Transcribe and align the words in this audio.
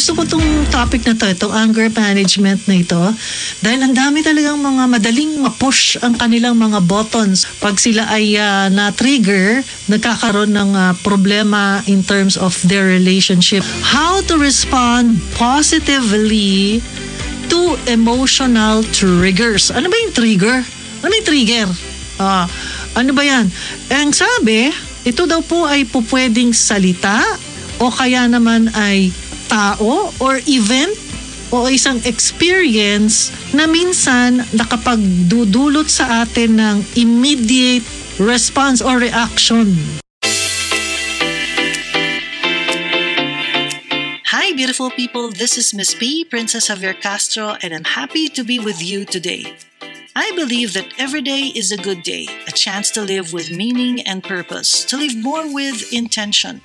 Gusto 0.00 0.16
ko 0.16 0.24
tong 0.24 0.48
topic 0.72 1.04
na 1.04 1.12
to, 1.12 1.28
itong 1.28 1.52
anger 1.52 1.92
management 1.92 2.64
na 2.64 2.80
ito, 2.80 2.96
dahil 3.60 3.84
ang 3.84 3.92
dami 3.92 4.24
talagang 4.24 4.56
mga 4.56 4.88
madaling 4.88 5.44
ma-push 5.44 6.00
ang 6.00 6.16
kanilang 6.16 6.56
mga 6.56 6.80
buttons. 6.88 7.44
Pag 7.60 7.76
sila 7.76 8.08
ay 8.08 8.32
ah, 8.40 8.72
na-trigger, 8.72 9.60
nagkakaroon 9.92 10.56
ng 10.56 10.72
ah, 10.72 10.96
problema 11.04 11.84
in 11.84 12.00
terms 12.00 12.40
of 12.40 12.56
their 12.64 12.88
relationship. 12.88 13.60
How 13.84 14.24
to 14.24 14.40
respond 14.40 15.20
positively 15.36 16.80
to 17.52 17.76
emotional 17.84 18.80
triggers. 18.96 19.68
Ano 19.68 19.92
ba 19.92 20.00
yung 20.00 20.16
trigger? 20.16 20.64
Ano 21.04 21.12
yung 21.12 21.28
trigger? 21.28 21.68
Ah, 22.16 22.48
ano 22.96 23.12
ba 23.12 23.20
yan? 23.20 23.52
Ang 23.92 24.16
sabi, 24.16 24.72
ito 25.04 25.28
daw 25.28 25.44
po 25.44 25.68
ay 25.68 25.84
po 25.84 26.00
pwedeng 26.08 26.56
salita 26.56 27.20
o 27.76 27.92
kaya 27.92 28.24
naman 28.24 28.72
ay 28.72 29.12
tao 29.50 30.14
or 30.22 30.38
event 30.46 30.94
o 31.50 31.66
isang 31.66 31.98
experience 32.06 33.34
na 33.50 33.66
minsan 33.66 34.46
nakapagdudulot 34.54 35.90
sa 35.90 36.22
atin 36.22 36.54
ng 36.54 36.76
immediate 36.94 37.82
response 38.22 38.78
or 38.78 39.02
reaction. 39.02 39.74
Hi, 44.30 44.54
beautiful 44.54 44.94
people. 44.94 45.34
This 45.34 45.58
is 45.58 45.74
Miss 45.74 45.98
P, 45.98 46.22
Princess 46.22 46.70
Javier 46.70 46.94
Castro, 46.94 47.58
and 47.66 47.74
I'm 47.74 47.98
happy 47.98 48.30
to 48.30 48.46
be 48.46 48.62
with 48.62 48.78
you 48.78 49.02
today. 49.02 49.58
I 50.14 50.30
believe 50.38 50.78
that 50.78 50.94
every 50.94 51.22
day 51.22 51.50
is 51.50 51.74
a 51.74 51.82
good 51.82 52.06
day, 52.06 52.30
a 52.46 52.54
chance 52.54 52.94
to 52.94 53.02
live 53.02 53.34
with 53.34 53.50
meaning 53.50 53.98
and 54.06 54.22
purpose, 54.22 54.86
to 54.86 54.94
live 54.94 55.18
more 55.18 55.50
with 55.50 55.90
intention. 55.90 56.62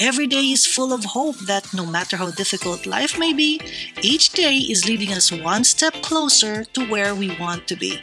Every 0.00 0.26
day 0.26 0.50
is 0.50 0.66
full 0.66 0.92
of 0.92 1.04
hope 1.04 1.38
that 1.40 1.72
no 1.74 1.84
matter 1.84 2.16
how 2.16 2.30
difficult 2.30 2.86
life 2.86 3.18
may 3.18 3.32
be, 3.32 3.60
each 4.00 4.30
day 4.30 4.56
is 4.56 4.88
leading 4.88 5.12
us 5.12 5.30
one 5.30 5.64
step 5.64 5.94
closer 6.02 6.64
to 6.64 6.86
where 6.86 7.14
we 7.14 7.36
want 7.38 7.68
to 7.68 7.76
be. 7.76 8.00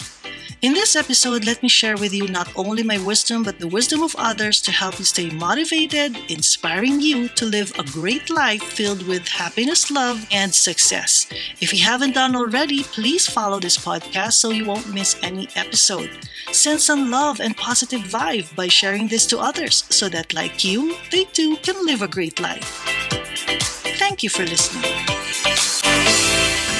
In 0.61 0.73
this 0.73 0.95
episode, 0.95 1.45
let 1.45 1.63
me 1.63 1.69
share 1.69 1.95
with 1.95 2.13
you 2.13 2.27
not 2.27 2.51
only 2.55 2.83
my 2.83 2.97
wisdom, 2.97 3.43
but 3.43 3.59
the 3.59 3.67
wisdom 3.67 4.03
of 4.03 4.15
others 4.17 4.59
to 4.61 4.71
help 4.71 4.99
you 4.99 5.05
stay 5.05 5.29
motivated, 5.29 6.17
inspiring 6.29 6.99
you 6.99 7.29
to 7.29 7.45
live 7.45 7.71
a 7.79 7.83
great 7.83 8.29
life 8.29 8.61
filled 8.61 9.07
with 9.07 9.27
happiness, 9.27 9.89
love, 9.89 10.27
and 10.31 10.53
success. 10.53 11.27
If 11.61 11.73
you 11.73 11.83
haven't 11.85 12.15
done 12.15 12.35
already, 12.35 12.83
please 12.83 13.25
follow 13.27 13.59
this 13.59 13.77
podcast 13.77 14.33
so 14.33 14.49
you 14.49 14.65
won't 14.65 14.93
miss 14.93 15.15
any 15.23 15.47
episode. 15.55 16.09
Send 16.51 16.81
some 16.81 17.09
love 17.09 17.39
and 17.39 17.55
positive 17.55 18.01
vibe 18.01 18.53
by 18.55 18.67
sharing 18.67 19.07
this 19.07 19.25
to 19.27 19.39
others 19.39 19.85
so 19.89 20.09
that, 20.09 20.33
like 20.33 20.63
you, 20.63 20.95
they 21.11 21.23
too 21.25 21.55
can 21.57 21.85
live 21.85 22.01
a 22.01 22.07
great 22.07 22.39
life. 22.39 22.83
Thank 23.97 24.23
you 24.23 24.29
for 24.29 24.43
listening. 24.43 25.18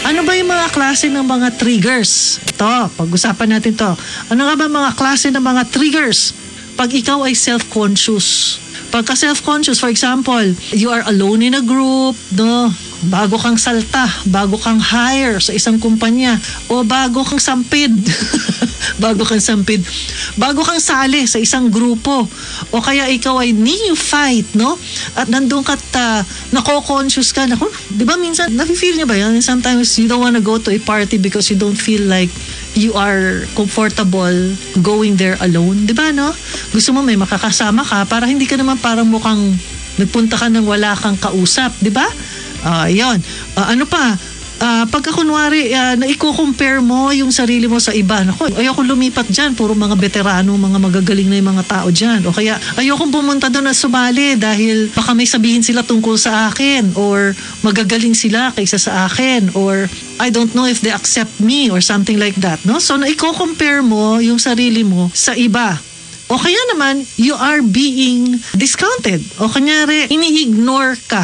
Ano 0.09 0.25
ba 0.25 0.33
yung 0.33 0.49
mga 0.49 0.73
klase 0.73 1.05
ng 1.05 1.21
mga 1.21 1.61
triggers? 1.61 2.41
Ito, 2.41 2.89
pag-usapan 2.97 3.45
natin 3.53 3.77
to. 3.77 3.93
Ano 4.33 4.49
nga 4.49 4.57
ba 4.57 4.65
mga 4.65 4.97
klase 4.97 5.29
ng 5.29 5.37
mga 5.37 5.69
triggers? 5.69 6.33
Pag 6.73 6.89
ikaw 6.97 7.29
ay 7.29 7.37
self-conscious. 7.37 8.57
Pagka 8.89 9.13
self-conscious, 9.13 9.77
for 9.77 9.93
example, 9.93 10.41
you 10.73 10.89
are 10.89 11.05
alone 11.05 11.45
in 11.45 11.53
a 11.53 11.61
group, 11.61 12.17
no? 12.33 12.73
Bago 13.07 13.39
kang 13.39 13.55
salta, 13.55 14.03
bago 14.27 14.59
kang 14.59 14.75
hire 14.75 15.39
sa 15.39 15.55
isang 15.55 15.79
kumpanya, 15.79 16.35
o 16.67 16.83
bago 16.83 17.23
kang 17.23 17.39
sampid, 17.39 17.95
bago 19.03 19.23
kang 19.23 19.39
sampid, 19.39 19.79
bago 20.35 20.67
kang 20.67 20.83
sali 20.83 21.23
sa 21.23 21.39
isang 21.39 21.71
grupo, 21.71 22.27
o 22.75 22.83
kaya 22.83 23.07
ikaw 23.07 23.39
ay 23.39 23.55
neophyte, 23.55 24.51
no? 24.59 24.75
At 25.15 25.31
nandun 25.31 25.63
ka, 25.63 25.79
uh, 25.79 26.21
nako-conscious 26.51 27.31
ka, 27.31 27.47
naku, 27.47 27.71
di 27.87 28.03
ba 28.03 28.19
minsan, 28.19 28.51
nafe-feel 28.51 28.99
niya 28.99 29.07
ba 29.07 29.15
yan? 29.15 29.39
Sometimes 29.39 29.95
you 29.95 30.11
don't 30.11 30.19
wanna 30.19 30.43
go 30.43 30.59
to 30.59 30.67
a 30.67 30.79
party 30.83 31.15
because 31.15 31.47
you 31.47 31.55
don't 31.55 31.79
feel 31.79 32.03
like 32.03 32.27
you 32.75 32.91
are 32.99 33.47
comfortable 33.55 34.35
going 34.83 35.15
there 35.15 35.39
alone, 35.39 35.87
di 35.87 35.95
ba, 35.95 36.11
no? 36.11 36.35
Gusto 36.75 36.91
mo 36.91 36.99
may 36.99 37.15
makakasama 37.15 37.87
ka 37.87 38.03
para 38.11 38.27
hindi 38.27 38.43
ka 38.43 38.59
naman 38.59 38.75
parang 38.75 39.07
mukhang 39.07 39.55
nagpunta 39.95 40.35
ka 40.35 40.47
ng 40.51 40.67
wala 40.67 40.95
kang 40.99 41.15
kausap, 41.15 41.71
di 41.79 41.91
ba? 41.91 42.07
Ah, 42.63 42.87
yun. 42.91 43.19
Ah, 43.55 43.71
ano 43.71 43.87
pa? 43.87 44.17
Ah, 44.59 44.83
pagka 44.91 45.15
kunwari, 45.15 45.71
uh, 45.71 45.95
na 45.95 46.03
i-compare 46.03 46.83
mo 46.83 47.15
yung 47.15 47.31
sarili 47.31 47.63
mo 47.63 47.79
sa 47.79 47.95
iba, 47.95 48.27
naku, 48.27 48.51
ayoko 48.59 48.83
lumipat 48.83 49.31
dyan, 49.31 49.55
puro 49.55 49.71
mga 49.71 49.95
veterano, 49.95 50.51
mga 50.51 50.83
magagaling 50.83 51.31
na 51.31 51.39
yung 51.39 51.55
mga 51.55 51.63
tao 51.63 51.87
dyan. 51.87 52.27
O 52.27 52.35
kaya, 52.35 52.59
ayoko 52.75 53.07
pumunta 53.07 53.47
doon 53.47 53.71
at 53.71 53.79
sumali 53.79 54.35
dahil 54.35 54.91
baka 54.91 55.15
may 55.15 55.23
sabihin 55.23 55.63
sila 55.63 55.79
tungkol 55.79 56.19
sa 56.19 56.51
akin 56.51 56.91
or 56.99 57.31
magagaling 57.63 58.11
sila 58.11 58.51
kaysa 58.51 58.75
sa 58.75 59.07
akin 59.07 59.55
or 59.55 59.87
I 60.19 60.27
don't 60.27 60.51
know 60.51 60.67
if 60.67 60.83
they 60.83 60.91
accept 60.91 61.39
me 61.39 61.71
or 61.71 61.79
something 61.79 62.19
like 62.19 62.35
that. 62.43 62.59
No? 62.67 62.83
So, 62.83 62.99
na 62.99 63.07
i-compare 63.07 63.79
mo 63.79 64.19
yung 64.19 64.43
sarili 64.43 64.83
mo 64.83 65.07
sa 65.15 65.39
iba. 65.39 65.79
O 66.27 66.35
kaya 66.35 66.59
naman, 66.75 67.07
you 67.15 67.31
are 67.31 67.63
being 67.63 68.43
discounted. 68.59 69.23
O 69.39 69.47
kanyari, 69.47 70.11
ini-ignore 70.11 70.99
ka. 71.07 71.23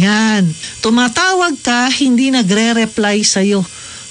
Yan. 0.00 0.48
Tumatawag 0.80 1.60
ka, 1.60 1.92
hindi 1.92 2.32
nagre-reply 2.32 3.20
sa'yo. 3.20 3.60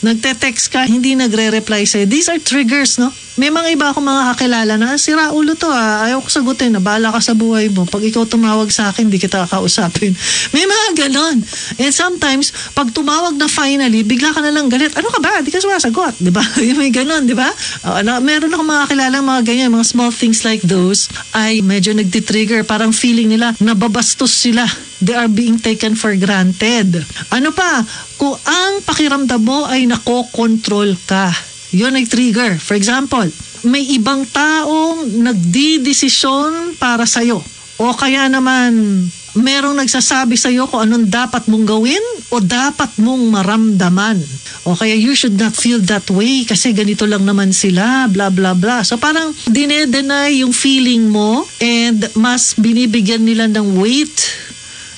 Nagte-text 0.01 0.65
ka, 0.73 0.81
hindi 0.85 1.13
nagre-reply 1.17 1.85
sa'yo. 1.85 2.05
These 2.09 2.27
are 2.29 2.41
triggers, 2.41 2.97
no? 3.01 3.09
May 3.41 3.49
mga 3.49 3.73
iba 3.73 3.89
akong 3.89 4.05
mga 4.05 4.37
kakilala 4.37 4.77
na, 4.77 5.01
sira 5.01 5.33
ulo 5.33 5.57
to 5.57 5.65
ah, 5.65 6.05
ayaw 6.05 6.21
ko 6.21 6.29
sagutin, 6.29 6.77
nabala 6.77 7.09
ka 7.09 7.17
sa 7.17 7.33
buhay 7.33 7.73
mo. 7.73 7.89
Pag 7.89 8.05
ikaw 8.05 8.29
tumawag 8.29 8.69
sa 8.69 8.93
akin, 8.93 9.09
di 9.09 9.17
kita 9.17 9.49
kakausapin. 9.49 10.13
May 10.53 10.69
mga 10.69 11.09
ganon. 11.09 11.41
And 11.81 11.89
sometimes, 11.89 12.53
pag 12.77 12.93
tumawag 12.93 13.41
na 13.41 13.49
finally, 13.49 14.05
bigla 14.05 14.29
ka 14.29 14.45
na 14.45 14.53
lang 14.53 14.69
galit. 14.69 14.93
Ano 14.93 15.09
ka 15.09 15.17
ba? 15.17 15.41
Di 15.41 15.49
ka 15.49 15.57
sumasagot. 15.57 16.21
Di 16.21 16.29
ba? 16.29 16.45
May 16.77 16.93
ganon, 16.93 17.25
di 17.25 17.33
ba? 17.33 17.49
Uh, 17.81 18.05
na, 18.05 18.21
meron 18.21 18.53
akong 18.53 18.69
mga 18.69 18.81
kakilala 18.85 19.25
mga 19.25 19.41
ganyan, 19.41 19.73
mga 19.73 19.89
small 19.89 20.13
things 20.13 20.45
like 20.45 20.61
those, 20.61 21.09
ay 21.33 21.65
medyo 21.65 21.97
nagtitrigger. 21.97 22.61
Parang 22.61 22.93
feeling 22.93 23.25
nila, 23.25 23.57
nababastos 23.57 24.37
sila 24.37 24.69
they 25.01 25.17
are 25.17 25.25
being 25.25 25.57
taken 25.57 25.97
for 25.97 26.13
granted. 26.13 26.93
Ano 27.33 27.49
pa? 27.49 27.81
Kung 28.21 28.37
ang 28.45 28.85
pakiramdam 28.85 29.41
mo 29.41 29.65
ay 29.65 29.89
nakokontrol 29.89 30.93
ka, 31.09 31.33
yun 31.71 31.95
ay 31.95 32.05
trigger. 32.07 32.59
For 32.59 32.75
example, 32.75 33.27
may 33.63 33.83
ibang 33.95 34.27
taong 34.27 35.07
nagdidesisyon 35.23 36.75
para 36.75 37.07
sa'yo. 37.07 37.39
O 37.81 37.95
kaya 37.97 38.29
naman, 38.29 39.07
merong 39.33 39.79
nagsasabi 39.79 40.35
sa'yo 40.35 40.67
kung 40.67 40.83
anong 40.85 41.07
dapat 41.07 41.47
mong 41.47 41.65
gawin 41.65 42.03
o 42.29 42.43
dapat 42.43 42.91
mong 42.99 43.23
maramdaman. 43.31 44.19
O 44.67 44.75
kaya 44.75 44.93
you 44.93 45.15
should 45.17 45.39
not 45.39 45.55
feel 45.55 45.81
that 45.87 46.05
way 46.11 46.43
kasi 46.45 46.75
ganito 46.75 47.07
lang 47.07 47.25
naman 47.25 47.55
sila, 47.55 48.05
blah 48.11 48.29
blah 48.29 48.53
blah. 48.53 48.83
So 48.83 48.99
parang 48.99 49.33
dinedenay 49.49 50.43
yung 50.43 50.53
feeling 50.53 51.09
mo 51.09 51.47
and 51.63 52.05
mas 52.13 52.53
binibigyan 52.59 53.25
nila 53.25 53.49
ng 53.49 53.79
weight 53.79 54.19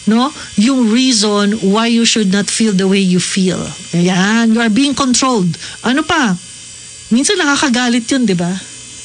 no? 0.04 0.36
Yung 0.60 0.92
reason 0.92 1.56
why 1.64 1.88
you 1.88 2.04
should 2.04 2.28
not 2.28 2.52
feel 2.52 2.76
the 2.76 2.84
way 2.84 3.00
you 3.00 3.24
feel. 3.24 3.60
Ayan, 3.96 4.52
you 4.52 4.60
are 4.60 4.74
being 4.74 4.92
controlled. 4.92 5.56
Ano 5.88 6.04
pa? 6.04 6.36
Minsan 7.14 7.38
nakakagalit 7.38 8.10
yun, 8.10 8.26
di 8.26 8.34
ba? 8.34 8.50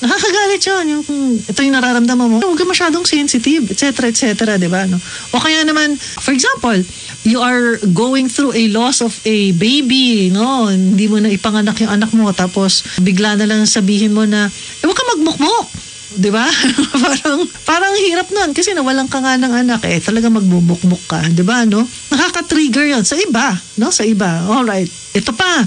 Nakakagalit 0.01 0.63
yun. 0.65 0.85
Yung, 0.97 1.03
ito 1.37 1.61
yung 1.61 1.77
nararamdaman 1.77 2.27
mo. 2.33 2.37
Huwag 2.41 2.57
ka 2.57 2.65
masyadong 2.65 3.05
sensitive, 3.05 3.69
etc. 3.69 4.09
etc. 4.09 4.57
di 4.57 4.71
ba? 4.73 4.89
No? 4.89 4.97
O 5.37 5.43
kaya 5.43 5.61
naman, 5.69 5.93
for 6.01 6.33
example, 6.33 6.81
you 7.29 7.37
are 7.45 7.77
going 7.93 8.33
through 8.33 8.57
a 8.57 8.65
loss 8.73 9.05
of 9.05 9.13
a 9.29 9.53
baby, 9.61 10.33
no? 10.33 10.73
Hindi 10.73 11.05
mo 11.05 11.21
na 11.21 11.29
ipanganak 11.29 11.77
yung 11.85 11.93
anak 11.93 12.11
mo, 12.17 12.33
tapos 12.33 12.97
bigla 13.05 13.37
na 13.37 13.45
lang 13.45 13.69
sabihin 13.69 14.17
mo 14.17 14.25
na, 14.25 14.49
eh, 14.49 14.85
huwag 14.89 14.97
ka 14.97 15.05
magmukmok. 15.13 15.69
'di 16.09 16.33
ba? 16.33 16.49
parang 17.05 17.45
parang 17.69 17.93
hirap 18.01 18.33
noon 18.33 18.57
kasi 18.57 18.73
nawalan 18.73 19.07
ka 19.13 19.21
nga 19.21 19.37
ng 19.37 19.53
anak 19.53 19.85
eh 19.85 20.01
talaga 20.01 20.33
magbubukbuk 20.33 21.05
ka, 21.05 21.21
'di 21.29 21.45
ba 21.45 21.69
no? 21.69 21.85
Nakaka-trigger 21.85 22.89
'yon 22.89 23.05
sa 23.05 23.21
iba, 23.21 23.53
no? 23.77 23.93
Sa 23.93 24.09
iba. 24.09 24.49
All 24.49 24.65
right. 24.65 24.88
Ito 25.12 25.37
pa. 25.37 25.62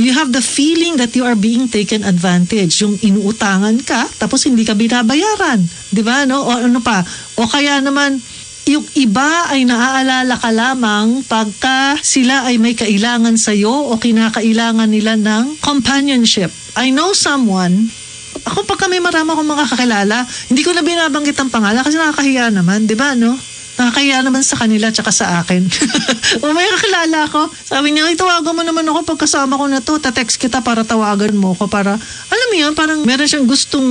You 0.00 0.16
have 0.16 0.32
the 0.32 0.40
feeling 0.40 0.96
that 0.96 1.12
you 1.12 1.28
are 1.28 1.36
being 1.36 1.68
taken 1.68 2.08
advantage. 2.08 2.80
Yung 2.80 2.96
inuutangan 2.96 3.84
ka 3.84 4.08
tapos 4.16 4.48
hindi 4.48 4.64
ka 4.64 4.72
binabayaran, 4.72 5.60
'di 5.92 6.00
ba 6.00 6.24
no? 6.24 6.40
O 6.40 6.56
ano 6.56 6.80
pa? 6.80 7.04
O 7.36 7.44
kaya 7.44 7.84
naman 7.84 8.16
yung 8.64 8.86
iba 8.96 9.52
ay 9.52 9.68
naaalala 9.68 10.40
ka 10.40 10.48
lamang 10.48 11.20
pagka 11.28 12.00
sila 12.00 12.48
ay 12.48 12.56
may 12.56 12.72
kailangan 12.72 13.36
sa 13.36 13.52
iyo 13.52 13.92
o 13.92 14.00
kinakailangan 14.00 14.88
nila 14.88 15.20
ng 15.20 15.60
companionship. 15.60 16.48
I 16.80 16.88
know 16.88 17.12
someone 17.12 17.92
ako 18.40 18.64
pag 18.64 18.88
kami 18.88 19.04
marama 19.04 19.36
akong 19.36 19.52
mga 19.52 19.66
kakilala, 19.68 20.24
hindi 20.48 20.62
ko 20.64 20.72
na 20.72 20.80
binabanggit 20.80 21.36
ang 21.36 21.52
pangalan 21.52 21.84
kasi 21.84 22.00
nakakahiya 22.00 22.48
naman, 22.48 22.88
di 22.88 22.96
ba, 22.96 23.12
no? 23.12 23.36
Nakakaya 23.80 24.20
naman 24.20 24.44
sa 24.44 24.60
kanila 24.60 24.92
tsaka 24.92 25.08
sa 25.08 25.40
akin. 25.40 25.64
o 26.44 26.52
may 26.52 26.68
kakilala 26.68 27.24
ko. 27.32 27.48
Sabi 27.48 27.96
niya, 27.96 28.12
ay 28.12 28.16
tawagan 28.20 28.52
mo 28.52 28.60
naman 28.60 28.84
ako 28.84 29.16
pagkasama 29.16 29.56
ko 29.56 29.64
na 29.72 29.80
to. 29.80 29.96
Tatext 29.96 30.36
kita 30.36 30.60
para 30.60 30.84
tawagan 30.84 31.32
mo 31.32 31.56
ko 31.56 31.64
para, 31.64 31.96
alam 32.28 32.48
mo 32.52 32.56
yun, 32.60 32.76
parang 32.76 33.00
meron 33.08 33.24
siyang 33.24 33.48
gustong 33.48 33.88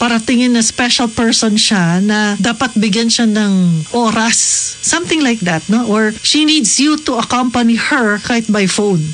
paratingin 0.00 0.56
na 0.56 0.64
special 0.64 1.12
person 1.12 1.52
siya 1.52 2.00
na 2.00 2.32
dapat 2.40 2.72
bigyan 2.80 3.12
siya 3.12 3.28
ng 3.28 3.84
oras. 3.92 4.40
Something 4.80 5.20
like 5.20 5.44
that, 5.44 5.60
no? 5.68 5.84
Or 5.84 6.16
she 6.24 6.48
needs 6.48 6.80
you 6.80 6.96
to 7.04 7.20
accompany 7.20 7.76
her 7.76 8.16
kahit 8.24 8.48
by 8.48 8.64
phone. 8.64 9.04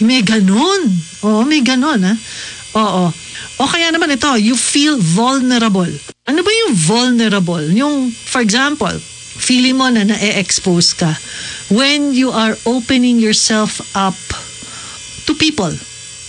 May 0.00 0.24
ganun. 0.24 0.88
Oo, 1.20 1.44
may 1.44 1.60
ganun, 1.60 2.00
ha? 2.00 2.16
Oo. 2.80 3.12
O 3.60 3.68
kaya 3.68 3.92
naman 3.92 4.08
ito, 4.16 4.28
you 4.40 4.56
feel 4.56 4.96
vulnerable. 4.96 5.88
Ano 6.24 6.40
ba 6.40 6.50
yung 6.64 6.72
vulnerable? 6.72 7.64
Yung, 7.76 8.08
for 8.08 8.40
example, 8.40 8.96
feeling 9.36 9.76
mo 9.78 9.92
na 9.92 10.04
na-expose 10.08 10.96
ka 10.96 11.14
when 11.68 12.12
you 12.16 12.32
are 12.32 12.56
opening 12.64 13.20
yourself 13.20 13.80
up 13.94 14.16
to 15.26 15.34
people. 15.34 15.72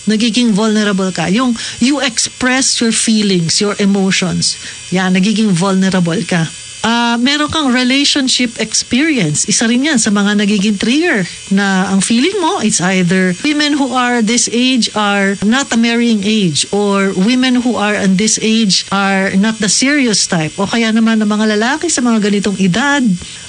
Nagiging 0.08 0.56
vulnerable 0.56 1.12
ka. 1.12 1.28
Yung 1.28 1.52
you 1.84 2.00
express 2.00 2.80
your 2.80 2.96
feelings, 2.96 3.60
your 3.60 3.76
emotions. 3.76 4.56
Yan, 4.88 5.12
nagiging 5.12 5.52
vulnerable 5.52 6.18
ka. 6.24 6.48
Ah, 6.86 7.18
meron 7.18 7.50
kang 7.50 7.74
relationship 7.74 8.54
experience. 8.62 9.42
Isa 9.50 9.66
rin 9.66 9.90
yan 9.90 9.98
sa 9.98 10.14
mga 10.14 10.38
nagiging 10.38 10.78
trigger 10.78 11.26
na 11.50 11.90
ang 11.90 11.98
feeling 11.98 12.38
mo 12.38 12.62
it's 12.62 12.78
either 12.78 13.34
women 13.42 13.74
who 13.74 13.90
are 13.90 14.22
this 14.22 14.46
age 14.54 14.86
are 14.94 15.34
not 15.42 15.66
a 15.74 15.78
marrying 15.78 16.22
age 16.22 16.70
or 16.70 17.10
women 17.18 17.58
who 17.58 17.74
are 17.74 17.98
on 17.98 18.14
this 18.14 18.38
age 18.38 18.86
are 18.94 19.34
not 19.34 19.58
the 19.58 19.66
serious 19.66 20.30
type 20.30 20.54
o 20.54 20.70
kaya 20.70 20.94
naman 20.94 21.18
ng 21.18 21.26
mga 21.26 21.58
lalaki 21.58 21.90
sa 21.90 21.98
mga 21.98 22.30
ganitong 22.30 22.58
edad 22.62 23.02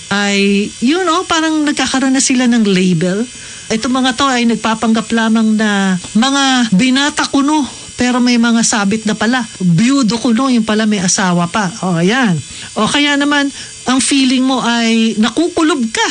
ay 0.10 0.66
you 0.82 0.98
know 1.06 1.22
parang 1.30 1.62
nagkakaroon 1.70 2.18
na 2.18 2.24
sila 2.24 2.50
ng 2.50 2.66
label 2.66 3.30
Itong 3.70 4.02
mga 4.02 4.18
to 4.18 4.26
ay 4.26 4.50
nagpapanggap 4.50 5.14
lamang 5.14 5.54
na 5.54 5.94
mga 6.18 6.74
binata 6.74 7.22
kuno 7.30 7.62
pero 8.00 8.24
may 8.24 8.40
mga 8.40 8.64
sabit 8.64 9.04
na 9.04 9.12
pala. 9.12 9.44
Byudo 9.60 10.16
kuno 10.16 10.48
yung 10.48 10.64
pala 10.64 10.88
may 10.88 11.04
asawa 11.04 11.52
pa. 11.52 11.68
O 11.84 12.00
yan. 12.00 12.40
O 12.80 12.88
kaya 12.88 13.20
naman 13.20 13.52
ang 13.92 14.00
feeling 14.00 14.48
mo 14.48 14.64
ay 14.64 15.20
nakukulob 15.20 15.84
ka. 15.92 16.10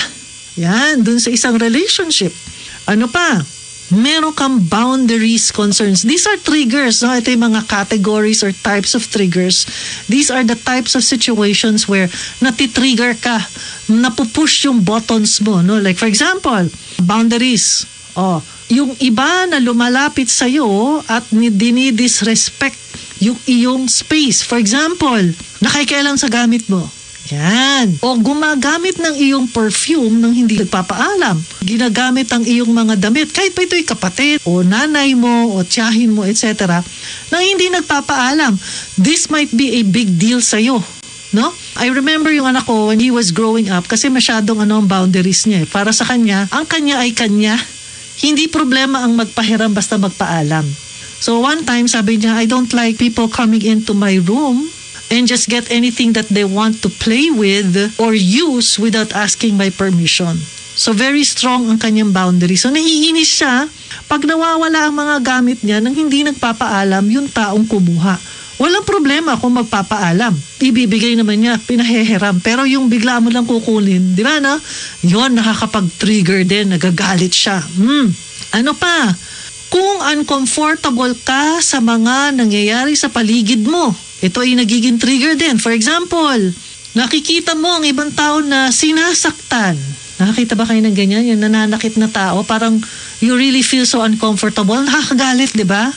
Yan, 0.60 1.00
dun 1.00 1.16
sa 1.16 1.32
isang 1.32 1.56
relationship. 1.56 2.36
Ano 2.84 3.08
pa? 3.08 3.40
Meron 3.88 4.36
kang 4.36 4.60
boundaries 4.68 5.48
concerns. 5.48 6.04
These 6.04 6.28
are 6.28 6.36
triggers. 6.36 7.00
No? 7.00 7.16
Ito 7.16 7.32
yung 7.32 7.56
mga 7.56 7.64
categories 7.64 8.44
or 8.44 8.52
types 8.52 8.92
of 8.92 9.08
triggers. 9.08 9.64
These 10.12 10.28
are 10.28 10.44
the 10.44 10.60
types 10.60 10.92
of 10.92 11.00
situations 11.00 11.88
where 11.88 12.12
natitrigger 12.44 13.16
ka. 13.16 13.40
Napupush 13.88 14.68
yung 14.68 14.84
buttons 14.84 15.40
mo. 15.40 15.64
No? 15.64 15.80
Like 15.80 15.96
for 15.96 16.04
example, 16.04 16.68
boundaries. 17.00 17.88
Oh, 18.12 18.44
yung 18.68 18.92
iba 19.00 19.48
na 19.48 19.58
lumalapit 19.58 20.28
sa 20.28 20.44
iyo 20.44 21.00
at 21.08 21.24
ni- 21.32 21.52
dinidisrespect 21.52 22.76
yung 23.18 23.38
iyong 23.44 23.90
space. 23.90 24.46
For 24.46 24.60
example, 24.60 25.34
nakikialam 25.58 26.14
sa 26.14 26.30
gamit 26.30 26.68
mo. 26.70 26.86
Yan. 27.28 28.00
O 28.00 28.16
gumagamit 28.16 28.96
ng 28.96 29.12
iyong 29.12 29.52
perfume 29.52 30.16
nang 30.16 30.32
hindi 30.32 30.56
nagpapaalam. 30.56 31.36
Ginagamit 31.60 32.24
ang 32.32 32.40
iyong 32.40 32.72
mga 32.72 32.96
damit, 32.96 33.28
kahit 33.28 33.52
pa 33.52 33.68
ito'y 33.68 33.84
kapatid, 33.84 34.40
o 34.48 34.64
nanay 34.64 35.12
mo, 35.12 35.52
o 35.52 35.60
tiyahin 35.60 36.08
mo, 36.08 36.24
etc. 36.24 36.80
nang 37.28 37.44
hindi 37.44 37.68
nagpapaalam. 37.68 38.56
This 38.96 39.28
might 39.28 39.52
be 39.52 39.76
a 39.76 39.82
big 39.84 40.16
deal 40.16 40.40
sa'yo. 40.40 40.80
No? 41.28 41.52
I 41.76 41.92
remember 41.92 42.32
yung 42.32 42.48
anak 42.48 42.64
ko 42.64 42.88
when 42.88 42.96
he 42.96 43.12
was 43.12 43.36
growing 43.36 43.68
up 43.68 43.84
kasi 43.84 44.08
masyadong 44.08 44.64
ano 44.64 44.80
ang 44.80 44.88
boundaries 44.88 45.44
niya. 45.44 45.64
eh. 45.64 45.68
Para 45.68 45.92
sa 45.92 46.08
kanya, 46.08 46.48
ang 46.48 46.64
kanya 46.64 47.04
ay 47.04 47.12
kanya. 47.12 47.60
Hindi 48.18 48.50
problema 48.50 49.06
ang 49.06 49.14
magpahiram 49.14 49.70
basta 49.70 49.94
magpaalam. 49.94 50.66
So 51.18 51.42
one 51.42 51.66
time 51.66 51.86
sabi 51.90 52.18
niya, 52.18 52.38
I 52.38 52.46
don't 52.46 52.70
like 52.74 52.98
people 52.98 53.26
coming 53.26 53.62
into 53.62 53.94
my 53.94 54.18
room 54.22 54.70
and 55.10 55.26
just 55.26 55.50
get 55.50 55.66
anything 55.70 56.14
that 56.14 56.30
they 56.30 56.46
want 56.46 56.82
to 56.82 56.90
play 56.90 57.30
with 57.30 57.74
or 57.98 58.14
use 58.14 58.78
without 58.78 59.10
asking 59.14 59.58
my 59.58 59.70
permission. 59.70 60.38
So 60.78 60.94
very 60.94 61.26
strong 61.26 61.66
ang 61.66 61.82
kanyang 61.82 62.14
boundary. 62.14 62.54
So 62.54 62.70
naiinis 62.70 63.42
siya 63.42 63.66
pag 64.06 64.22
nawawala 64.22 64.86
ang 64.86 64.94
mga 64.94 65.16
gamit 65.26 65.58
niya 65.66 65.82
nang 65.82 65.94
hindi 65.94 66.22
nagpapaalam 66.22 67.02
yung 67.10 67.26
taong 67.26 67.66
kumuha. 67.66 68.37
Walang 68.58 68.82
problema 68.82 69.38
kung 69.38 69.54
magpapaalam. 69.54 70.34
Ibibigay 70.58 71.14
naman 71.14 71.38
niya, 71.38 71.62
pinaheheram. 71.62 72.42
Pero 72.42 72.66
yung 72.66 72.90
bigla 72.90 73.22
mo 73.22 73.30
lang 73.30 73.46
kukunin, 73.46 74.18
di 74.18 74.26
ba 74.26 74.42
no? 74.42 74.58
Yun, 75.06 75.38
nakakapag-trigger 75.38 76.42
din, 76.42 76.74
nagagalit 76.74 77.30
siya. 77.30 77.62
Hmm. 77.62 78.10
Ano 78.58 78.74
pa? 78.74 79.14
Kung 79.70 80.02
uncomfortable 80.02 81.14
ka 81.22 81.62
sa 81.62 81.78
mga 81.78 82.34
nangyayari 82.34 82.98
sa 82.98 83.06
paligid 83.12 83.62
mo, 83.62 83.94
ito 84.18 84.42
ay 84.42 84.58
nagiging 84.58 84.98
trigger 84.98 85.38
din. 85.38 85.62
For 85.62 85.70
example, 85.70 86.50
nakikita 86.98 87.54
mo 87.54 87.78
ang 87.78 87.86
ibang 87.86 88.10
tao 88.10 88.42
na 88.42 88.74
sinasaktan. 88.74 89.78
Nakakita 90.18 90.58
ba 90.58 90.66
kayo 90.66 90.82
ng 90.82 90.98
ganyan? 90.98 91.30
Yung 91.30 91.46
nananakit 91.46 91.94
na 91.94 92.10
tao, 92.10 92.42
parang 92.42 92.82
you 93.22 93.38
really 93.38 93.62
feel 93.62 93.86
so 93.86 94.02
uncomfortable. 94.02 94.82
Nakakagalit, 94.82 95.54
di 95.54 95.62
ba? 95.62 95.94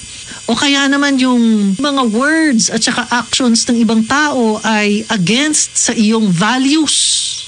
O 0.51 0.55
kaya 0.59 0.83
naman 0.91 1.15
yung 1.15 1.79
mga 1.79 2.11
words 2.11 2.67
at 2.67 2.83
saka 2.83 3.07
actions 3.07 3.63
ng 3.71 3.87
ibang 3.87 4.03
tao 4.03 4.59
ay 4.67 5.07
against 5.07 5.79
sa 5.79 5.95
iyong 5.95 6.27
values. 6.27 7.39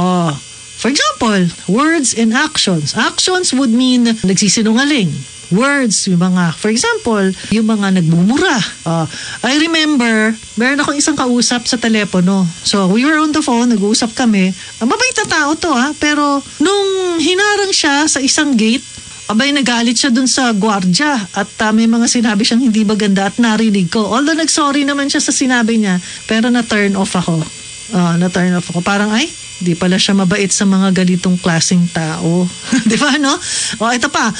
Oh, 0.00 0.32
for 0.80 0.88
example, 0.88 1.52
words 1.68 2.16
and 2.16 2.32
actions. 2.32 2.96
Actions 2.96 3.52
would 3.52 3.68
mean 3.68 4.08
nagsisinungaling. 4.24 5.12
Words, 5.52 6.08
yung 6.08 6.24
mga, 6.24 6.56
for 6.56 6.72
example, 6.72 7.28
yung 7.52 7.68
mga 7.68 8.00
nagmumura. 8.00 8.56
Oh, 8.88 9.04
I 9.44 9.60
remember, 9.60 10.32
meron 10.56 10.80
akong 10.80 10.96
isang 10.96 11.14
kausap 11.14 11.68
sa 11.68 11.76
telepono. 11.76 12.48
So, 12.64 12.88
we 12.88 13.04
were 13.04 13.20
on 13.20 13.36
the 13.36 13.44
phone, 13.44 13.68
nag-uusap 13.68 14.16
kami. 14.16 14.56
Ang 14.80 14.88
mabait 14.88 15.16
na 15.20 15.28
tao 15.28 15.52
to 15.52 15.70
ha, 15.76 15.92
pero 16.00 16.40
nung 16.56 17.20
hinarang 17.20 17.70
siya 17.76 18.08
sa 18.08 18.18
isang 18.24 18.56
gate, 18.56 18.95
Abay, 19.26 19.50
nagalit 19.50 19.98
siya 19.98 20.14
dun 20.14 20.30
sa 20.30 20.54
gwardya 20.54 21.18
at 21.34 21.50
uh, 21.66 21.74
may 21.74 21.90
mga 21.90 22.06
sinabi 22.06 22.46
siyang 22.46 22.62
hindi 22.62 22.86
maganda 22.86 23.26
at 23.26 23.42
narinig 23.42 23.90
ko. 23.90 24.06
Although 24.06 24.38
nag-sorry 24.38 24.86
naman 24.86 25.10
siya 25.10 25.18
sa 25.18 25.34
sinabi 25.34 25.82
niya, 25.82 25.98
pero 26.30 26.46
na-turn 26.46 26.94
off 26.94 27.18
ako. 27.18 27.42
Uh, 27.90 28.14
na-turn 28.22 28.54
off 28.54 28.70
ako. 28.70 28.86
Parang, 28.86 29.10
ay, 29.10 29.26
di 29.58 29.74
pala 29.74 29.98
siya 29.98 30.14
mabait 30.14 30.46
sa 30.54 30.62
mga 30.62 30.94
ganitong 30.94 31.34
klaseng 31.42 31.90
tao. 31.90 32.46
di 32.90 32.94
ba, 32.94 33.18
no? 33.18 33.34
O, 33.82 33.90
ito 33.90 34.06
pa. 34.06 34.30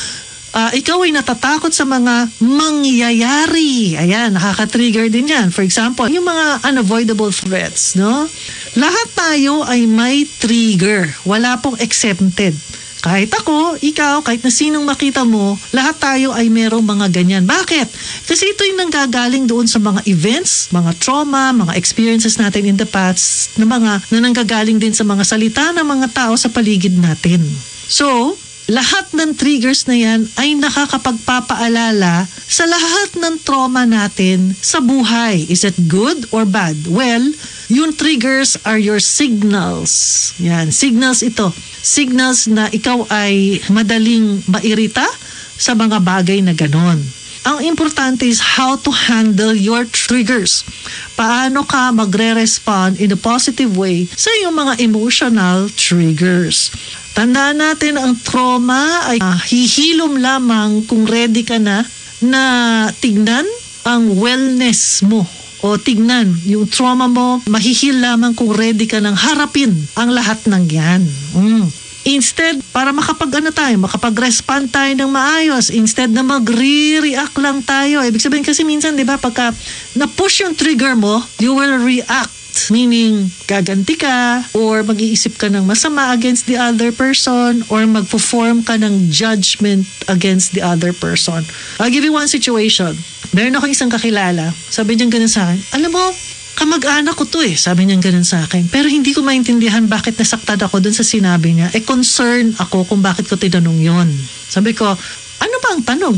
Ah, 0.56 0.72
ikaw 0.72 1.04
ay 1.04 1.12
natatakot 1.12 1.68
sa 1.68 1.84
mga 1.84 2.32
mangyayari. 2.40 3.92
Ayan, 3.92 4.32
nakaka-trigger 4.32 5.12
din 5.12 5.28
yan. 5.28 5.52
For 5.52 5.60
example, 5.60 6.08
yung 6.08 6.24
mga 6.24 6.64
unavoidable 6.64 7.28
threats, 7.28 7.92
no? 7.92 8.24
Lahat 8.72 9.08
tayo 9.12 9.68
ay 9.68 9.84
may 9.84 10.24
trigger. 10.24 11.12
Wala 11.28 11.60
pong 11.60 11.76
exempted. 11.76 12.56
Kahit 13.06 13.30
ako, 13.30 13.78
ikaw, 13.78 14.18
kahit 14.18 14.42
na 14.42 14.50
sinong 14.50 14.82
makita 14.82 15.22
mo, 15.22 15.54
lahat 15.70 15.94
tayo 16.02 16.34
ay 16.34 16.50
merong 16.50 16.82
mga 16.82 17.06
ganyan. 17.14 17.46
Bakit? 17.46 17.86
Kasi 18.26 18.50
ito 18.50 18.66
yung 18.66 18.82
nanggagaling 18.82 19.46
doon 19.46 19.70
sa 19.70 19.78
mga 19.78 20.02
events, 20.10 20.74
mga 20.74 20.90
trauma, 20.98 21.54
mga 21.54 21.78
experiences 21.78 22.34
natin 22.34 22.66
in 22.66 22.74
the 22.74 22.82
past, 22.82 23.54
na 23.62 23.62
mga 23.62 24.10
na 24.10 24.18
nanggagaling 24.18 24.82
din 24.82 24.90
sa 24.90 25.06
mga 25.06 25.22
salita 25.22 25.70
ng 25.70 25.86
mga 25.86 26.10
tao 26.10 26.34
sa 26.34 26.50
paligid 26.50 26.98
natin. 26.98 27.46
So, 27.86 28.34
lahat 28.66 29.14
ng 29.14 29.30
triggers 29.38 29.86
na 29.86 29.94
yan 29.94 30.26
ay 30.34 30.58
nakakapagpapaalala 30.58 32.26
sa 32.26 32.64
lahat 32.66 33.14
ng 33.14 33.34
trauma 33.46 33.86
natin 33.86 34.58
sa 34.58 34.82
buhay. 34.82 35.46
Is 35.46 35.62
it 35.62 35.78
good 35.86 36.26
or 36.34 36.42
bad? 36.42 36.74
Well, 36.90 37.30
yung 37.70 37.94
triggers 37.94 38.58
are 38.66 38.78
your 38.78 38.98
signals. 38.98 40.34
Yan, 40.42 40.74
signals 40.74 41.22
ito. 41.22 41.54
Signals 41.78 42.50
na 42.50 42.66
ikaw 42.66 43.06
ay 43.06 43.62
madaling 43.70 44.42
mairita 44.50 45.06
sa 45.54 45.78
mga 45.78 46.02
bagay 46.02 46.42
na 46.42 46.50
ganon. 46.50 46.98
Ang 47.46 47.62
importante 47.62 48.26
is 48.26 48.58
how 48.58 48.74
to 48.74 48.90
handle 48.90 49.54
your 49.54 49.86
triggers. 49.86 50.66
Paano 51.14 51.62
ka 51.62 51.94
magre-respond 51.94 52.98
in 52.98 53.14
a 53.14 53.18
positive 53.18 53.78
way 53.78 54.10
sa 54.18 54.26
iyong 54.42 54.58
mga 54.58 54.82
emotional 54.82 55.70
triggers. 55.78 56.74
Tandaan 57.16 57.56
natin 57.64 57.96
ang 57.96 58.12
trauma 58.20 59.08
ay 59.08 59.16
uh, 59.16 59.40
hihilom 59.40 60.20
lamang 60.20 60.84
kung 60.84 61.08
ready 61.08 61.48
ka 61.48 61.56
na 61.56 61.80
na 62.20 62.42
tignan 63.00 63.48
ang 63.88 64.20
wellness 64.20 65.00
mo 65.00 65.24
o 65.64 65.80
tignan 65.80 66.36
yung 66.44 66.68
trauma 66.68 67.08
mo, 67.08 67.40
mahihil 67.48 68.04
lamang 68.04 68.36
kung 68.36 68.52
ready 68.52 68.84
ka 68.84 69.00
nang 69.00 69.16
harapin 69.16 69.72
ang 69.96 70.12
lahat 70.12 70.44
ng 70.44 70.64
yan. 70.68 71.02
Mm. 71.32 71.66
Instead, 72.06 72.60
para 72.70 72.94
makapag 72.94 73.42
ano 73.42 73.50
tayo, 73.50 73.74
makapag-respond 73.82 74.70
tayo 74.70 74.92
ng 74.94 75.10
maayos, 75.10 75.74
instead 75.74 76.12
na 76.12 76.22
magre-react 76.22 77.34
lang 77.42 77.66
tayo. 77.66 77.98
Ibig 78.04 78.22
sabihin 78.22 78.46
kasi 78.46 78.62
minsan, 78.62 78.94
di 78.94 79.02
ba, 79.02 79.18
pagka 79.18 79.50
na-push 79.98 80.46
yung 80.46 80.54
trigger 80.54 80.94
mo, 80.94 81.18
you 81.42 81.50
will 81.50 81.82
react 81.82 82.30
Meaning, 82.72 83.30
gaganti 83.44 83.94
ka 84.00 84.48
or 84.56 84.82
mag-iisip 84.82 85.36
ka 85.36 85.46
ng 85.52 85.68
masama 85.68 86.10
against 86.16 86.48
the 86.48 86.56
other 86.56 86.90
person 86.90 87.62
or 87.68 87.84
magpo-form 87.84 88.64
ka 88.64 88.80
ng 88.80 89.12
judgment 89.12 89.84
against 90.08 90.56
the 90.56 90.64
other 90.64 90.96
person. 90.96 91.44
I'll 91.78 91.92
give 91.92 92.02
you 92.02 92.16
one 92.16 92.26
situation. 92.26 92.96
Meron 93.36 93.56
ako 93.60 93.68
isang 93.68 93.92
kakilala. 93.92 94.50
Sabi 94.72 94.96
niya 94.96 95.12
ganun 95.12 95.30
sa 95.30 95.52
akin, 95.52 95.60
alam 95.76 95.90
mo, 95.92 96.04
kamag-anak 96.56 97.14
ko 97.14 97.28
to 97.28 97.44
eh. 97.44 97.52
Sabi 97.54 97.84
niya 97.84 98.00
ganun 98.00 98.24
sa 98.24 98.40
akin. 98.42 98.72
Pero 98.72 98.88
hindi 98.88 99.12
ko 99.12 99.20
maintindihan 99.20 99.84
bakit 99.84 100.16
nasaktan 100.16 100.56
ako 100.64 100.80
dun 100.80 100.96
sa 100.96 101.04
sinabi 101.04 101.52
niya. 101.52 101.68
Eh, 101.76 101.84
concern 101.84 102.56
ako 102.56 102.88
kung 102.88 103.04
bakit 103.04 103.28
ko 103.28 103.36
tinanong 103.36 103.78
yon. 103.84 104.08
Sabi 104.48 104.72
ko, 104.72 104.88
ano 105.40 105.56
ba 105.60 105.68
ang 105.76 105.84
tanong? 105.84 106.16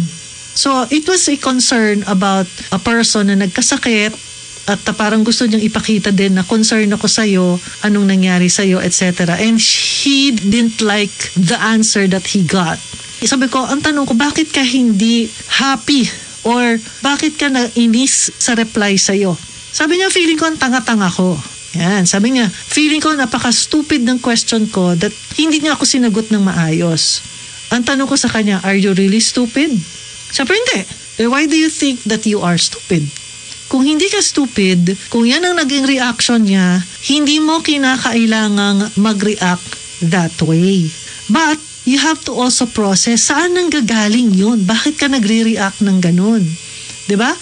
So, 0.59 0.87
it 0.91 1.07
was 1.07 1.23
a 1.31 1.39
concern 1.39 2.03
about 2.11 2.47
a 2.75 2.83
person 2.83 3.31
na 3.31 3.39
nagkasakit 3.39 4.28
at 4.69 4.85
uh, 4.85 4.93
parang 4.93 5.25
gusto 5.25 5.49
niyang 5.49 5.65
ipakita 5.65 6.13
din 6.13 6.37
na 6.37 6.45
concern 6.45 6.93
ako 6.93 7.09
sa'yo, 7.09 7.57
anong 7.89 8.05
nangyari 8.05 8.53
sa'yo, 8.53 8.85
etc. 8.85 9.41
And 9.41 9.57
he 9.57 10.37
didn't 10.37 10.85
like 10.85 11.33
the 11.35 11.57
answer 11.57 12.05
that 12.13 12.29
he 12.37 12.45
got. 12.45 12.77
Sabi 13.25 13.49
ko, 13.49 13.65
ang 13.65 13.81
tanong 13.81 14.05
ko, 14.05 14.15
bakit 14.15 14.53
ka 14.53 14.61
hindi 14.61 15.27
happy 15.59 16.07
or 16.45 16.77
bakit 17.01 17.41
ka 17.41 17.49
nainis 17.49 18.31
sa 18.37 18.53
reply 18.53 19.01
sa'yo? 19.01 19.35
Sabi 19.73 19.97
niya, 19.99 20.13
feeling 20.13 20.37
ko 20.37 20.53
ang 20.53 20.61
tanga-tanga 20.61 21.09
ko. 21.11 21.35
Yan, 21.77 22.05
sabi 22.05 22.37
niya, 22.37 22.49
feeling 22.49 23.01
ko 23.01 23.13
napaka-stupid 23.13 24.05
ng 24.05 24.21
question 24.21 24.69
ko 24.69 24.97
that 24.97 25.13
hindi 25.37 25.65
niya 25.65 25.77
ako 25.77 25.85
sinagot 25.85 26.29
ng 26.29 26.45
maayos. 26.45 27.25
Ang 27.73 27.85
tanong 27.85 28.09
ko 28.09 28.17
sa 28.17 28.33
kanya, 28.33 28.61
are 28.65 28.77
you 28.77 28.93
really 28.97 29.21
stupid? 29.21 29.73
Siyempre 30.33 30.57
hindi. 30.57 30.81
Eh, 31.19 31.29
why 31.29 31.45
do 31.45 31.57
you 31.57 31.69
think 31.69 32.01
that 32.09 32.25
you 32.25 32.41
are 32.41 32.57
stupid? 32.57 33.05
Kung 33.69 33.85
hindi 33.85 34.09
ka 34.09 34.25
stupid, 34.25 34.97
kung 35.13 35.29
yan 35.29 35.45
ang 35.45 35.61
naging 35.61 35.85
reaction 35.85 36.41
niya, 36.41 36.81
hindi 37.05 37.37
mo 37.37 37.61
kinakailangang 37.61 38.97
mag-react 38.97 39.69
that 40.09 40.33
way. 40.41 40.89
But, 41.29 41.61
you 41.85 42.01
have 42.01 42.21
to 42.29 42.33
also 42.33 42.65
process 42.65 43.29
saan 43.29 43.57
nang 43.57 43.69
gagaling 43.69 44.33
yun? 44.33 44.65
Bakit 44.65 44.97
ka 44.97 45.07
nagre-react 45.09 45.85
ng 45.85 46.01
ganun? 46.01 46.49
ba? 47.17 47.33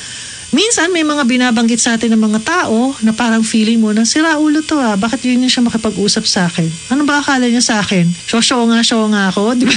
Minsan 0.55 0.95
may 0.95 1.03
mga 1.03 1.27
binabanggit 1.27 1.83
sa 1.83 1.99
atin 1.99 2.15
ng 2.15 2.23
mga 2.23 2.41
tao 2.47 2.95
na 3.03 3.11
parang 3.11 3.43
feeling 3.43 3.83
mo 3.83 3.91
na 3.91 4.07
sira 4.07 4.39
ulo 4.39 4.63
to 4.63 4.79
ah. 4.79 4.95
Bakit 4.95 5.27
yun 5.27 5.43
siya 5.51 5.67
makipag-usap 5.67 6.25
sa 6.27 6.47
akin? 6.47 6.71
Ano 6.95 7.03
ba 7.03 7.19
akala 7.19 7.51
niya 7.51 7.63
sa 7.63 7.83
akin? 7.83 8.07
So, 8.31 8.39
show 8.39 8.63
nga, 8.71 8.79
show 8.87 9.03
nga 9.11 9.35
ako. 9.35 9.53
Di 9.59 9.67
ba? 9.67 9.75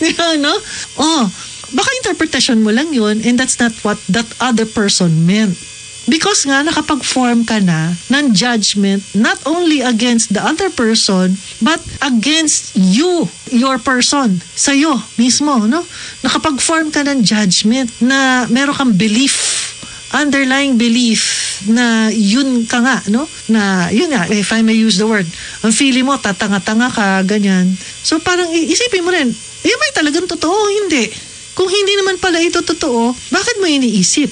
Di 0.00 0.10
ba, 0.16 0.26
no? 0.40 0.56
Oh, 0.96 1.28
baka 1.74 1.90
interpretation 2.00 2.62
mo 2.62 2.70
lang 2.70 2.94
yun 2.94 3.20
and 3.26 3.36
that's 3.36 3.58
not 3.58 3.74
what 3.82 3.98
that 4.06 4.26
other 4.38 4.64
person 4.64 5.26
meant. 5.26 5.58
Because 6.04 6.44
nga 6.44 6.60
nakapag-form 6.60 7.48
ka 7.48 7.64
na 7.64 7.96
ng 8.12 8.36
judgment 8.36 9.00
not 9.16 9.40
only 9.48 9.80
against 9.80 10.36
the 10.36 10.42
other 10.44 10.68
person 10.68 11.40
but 11.64 11.80
against 12.04 12.76
you, 12.76 13.24
your 13.48 13.80
person, 13.80 14.36
sa'yo 14.52 15.00
mismo, 15.16 15.64
no? 15.64 15.80
Nakapag-form 16.20 16.92
ka 16.92 17.08
ng 17.08 17.24
judgment 17.24 17.88
na 18.04 18.44
meron 18.52 18.76
kang 18.76 18.92
belief, 18.92 19.72
underlying 20.12 20.76
belief 20.76 21.56
na 21.72 22.12
yun 22.12 22.68
ka 22.68 22.84
nga, 22.84 23.00
no? 23.08 23.24
Na 23.48 23.88
yun 23.88 24.12
nga, 24.12 24.28
if 24.28 24.52
I 24.52 24.60
may 24.60 24.76
use 24.76 25.00
the 25.00 25.08
word, 25.08 25.24
ang 25.64 25.72
feeling 25.72 26.04
mo, 26.04 26.20
tatanga-tanga 26.20 26.92
ka, 26.92 27.24
ganyan. 27.24 27.72
So 28.04 28.20
parang 28.20 28.52
isipin 28.52 29.08
mo 29.08 29.10
rin, 29.10 29.32
yun 29.64 29.80
ba 29.80 30.04
talagang 30.04 30.28
totoo? 30.28 30.68
Hindi. 30.84 31.08
Kung 31.54 31.70
hindi 31.70 31.94
naman 31.94 32.18
pala 32.18 32.42
ito 32.42 32.60
totoo, 32.60 33.14
bakit 33.30 33.56
mo 33.62 33.66
iniisip? 33.70 34.30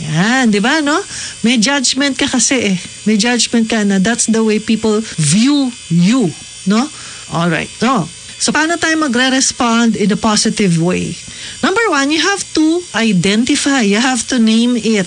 Yan, 0.00 0.50
di 0.50 0.58
ba, 0.62 0.82
no? 0.82 0.98
May 1.46 1.58
judgment 1.58 2.18
ka 2.18 2.26
kasi 2.26 2.74
eh. 2.74 2.78
May 3.06 3.18
judgment 3.18 3.66
ka 3.70 3.82
na 3.86 3.98
that's 3.98 4.26
the 4.30 4.42
way 4.42 4.58
people 4.58 4.98
view 5.18 5.70
you, 5.90 6.30
no? 6.66 6.86
Alright, 7.30 7.70
so, 7.78 8.06
so 8.38 8.50
paano 8.50 8.74
tayo 8.78 8.98
magre-respond 8.98 9.94
in 9.94 10.10
a 10.10 10.18
positive 10.18 10.78
way? 10.82 11.14
Number 11.62 11.82
one, 11.90 12.10
you 12.10 12.18
have 12.18 12.42
to 12.58 12.82
identify, 12.98 13.86
you 13.86 14.02
have 14.02 14.26
to 14.30 14.42
name 14.42 14.74
it. 14.74 15.06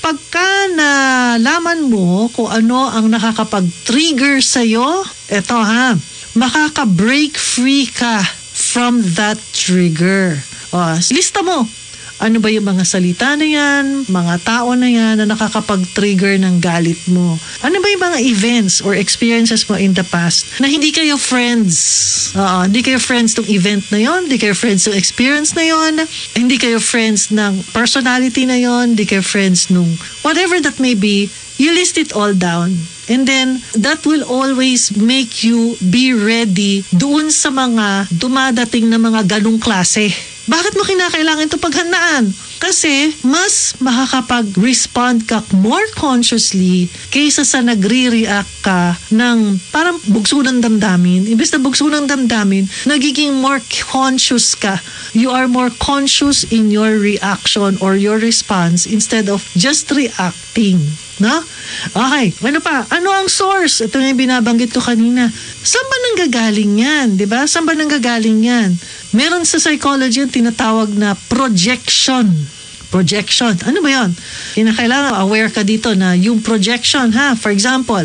Pagka 0.00 0.72
nalaman 0.72 1.92
mo 1.92 2.32
kung 2.32 2.48
ano 2.48 2.88
ang 2.88 3.12
nakakapag-trigger 3.12 4.40
sa'yo, 4.40 5.04
eto 5.28 5.60
ha, 5.60 5.92
makaka-break 6.34 7.36
free 7.36 7.84
ka 7.86 8.24
from 8.50 9.04
that 9.14 9.36
trigger. 9.52 10.40
O, 10.70 10.78
lista 11.10 11.42
mo, 11.42 11.66
ano 12.20 12.36
ba 12.36 12.52
yung 12.52 12.68
mga 12.68 12.84
salita 12.84 13.32
na 13.32 13.48
yan, 13.48 14.04
mga 14.04 14.34
tao 14.44 14.76
na 14.76 14.86
yan 14.86 15.16
na 15.16 15.26
nakakapag-trigger 15.26 16.36
ng 16.36 16.60
galit 16.60 17.00
mo? 17.08 17.40
Ano 17.64 17.80
ba 17.80 17.88
yung 17.88 18.04
mga 18.12 18.20
events 18.20 18.84
or 18.84 18.92
experiences 18.92 19.64
mo 19.64 19.80
in 19.80 19.96
the 19.96 20.04
past 20.04 20.60
na 20.60 20.68
hindi 20.68 20.92
kayo 20.92 21.16
friends? 21.16 21.74
Oo, 22.36 22.68
hindi 22.68 22.84
kayo 22.84 23.00
friends 23.00 23.40
ng 23.40 23.48
event 23.48 23.88
na 23.88 24.04
yon, 24.04 24.28
hindi 24.28 24.36
kayo 24.36 24.52
friends 24.52 24.84
ng 24.84 24.94
experience 24.94 25.56
na 25.56 25.64
yon, 25.64 26.04
hindi 26.36 26.60
kayo 26.60 26.76
friends 26.76 27.32
ng 27.32 27.64
personality 27.72 28.44
na 28.44 28.60
yon, 28.60 28.92
hindi 28.94 29.08
kayo 29.08 29.24
friends 29.24 29.72
nung 29.72 29.88
whatever 30.20 30.60
that 30.60 30.76
may 30.76 30.92
be, 30.92 31.32
you 31.56 31.72
list 31.72 31.96
it 31.96 32.12
all 32.12 32.36
down. 32.36 32.76
And 33.10 33.26
then, 33.26 33.58
that 33.74 34.06
will 34.06 34.22
always 34.22 34.94
make 34.94 35.42
you 35.42 35.74
be 35.82 36.14
ready 36.14 36.86
doon 36.94 37.34
sa 37.34 37.50
mga 37.50 38.06
dumadating 38.12 38.86
na 38.86 39.02
mga 39.02 39.26
ganong 39.26 39.58
klase. 39.58 40.14
Bakit 40.48 40.72
mo 40.78 40.84
kinakailangan 40.86 41.48
ito 41.50 41.58
paghandaan? 41.60 42.24
Kasi 42.60 43.16
mas 43.24 43.72
makakapag-respond 43.80 45.24
ka 45.24 45.40
more 45.56 45.88
consciously 45.96 46.92
kaysa 47.08 47.42
sa 47.42 47.64
nagre-react 47.64 48.54
ka 48.60 49.00
ng 49.08 49.56
parang 49.72 49.96
bugso 50.12 50.44
ng 50.44 50.60
damdamin. 50.60 51.24
Imbes 51.24 51.56
na 51.56 51.58
bugso 51.64 51.88
ng 51.88 52.04
damdamin, 52.04 52.68
nagiging 52.84 53.32
more 53.40 53.64
conscious 53.88 54.52
ka. 54.52 54.76
You 55.16 55.32
are 55.32 55.48
more 55.48 55.72
conscious 55.80 56.44
in 56.52 56.68
your 56.68 57.00
reaction 57.00 57.80
or 57.80 57.96
your 57.96 58.20
response 58.20 58.84
instead 58.84 59.32
of 59.32 59.40
just 59.56 59.88
reacting. 59.88 60.84
No? 61.20 61.44
Okay, 61.92 62.32
ano 62.48 62.64
pa? 62.64 62.88
Ano 62.88 63.12
ang 63.12 63.28
source? 63.28 63.84
Ito 63.84 64.00
yung 64.00 64.16
binabanggit 64.16 64.72
ko 64.72 64.80
kanina. 64.80 65.28
Saan 65.60 65.84
ba 65.84 65.96
nanggagaling 66.10 66.72
yan? 66.80 67.06
ba? 67.12 67.18
Diba? 67.20 67.40
Saan 67.44 67.68
ba 67.68 67.76
nanggagaling 67.76 68.40
yan? 68.40 68.72
Meron 69.12 69.44
sa 69.44 69.60
psychology 69.60 70.24
yung 70.24 70.32
tinatawag 70.32 70.88
na 70.96 71.12
projection. 71.28 72.32
Projection. 72.90 73.54
Ano 73.64 73.78
ba 73.80 73.90
yun? 73.90 74.10
Kinakailangan 74.58 75.14
aware 75.22 75.50
ka 75.50 75.62
dito 75.62 75.94
na 75.94 76.12
yung 76.18 76.42
projection 76.42 77.14
ha. 77.14 77.38
For 77.38 77.54
example, 77.54 78.02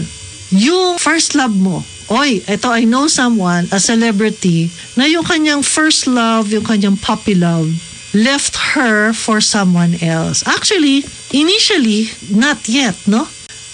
yung 0.54 1.02
first 1.02 1.34
love 1.34 1.54
mo, 1.54 1.82
Oy, 2.06 2.38
ito 2.46 2.70
I 2.70 2.86
know 2.86 3.10
someone, 3.10 3.66
a 3.74 3.82
celebrity, 3.82 4.70
na 4.94 5.10
yung 5.10 5.26
kanyang 5.26 5.66
first 5.66 6.06
love, 6.06 6.54
yung 6.54 6.62
kanyang 6.62 7.02
puppy 7.02 7.34
love, 7.34 7.74
left 8.14 8.78
her 8.78 9.10
for 9.10 9.42
someone 9.42 9.98
else. 10.06 10.46
Actually, 10.46 11.02
initially, 11.34 12.14
not 12.30 12.62
yet, 12.70 12.94
no? 13.10 13.26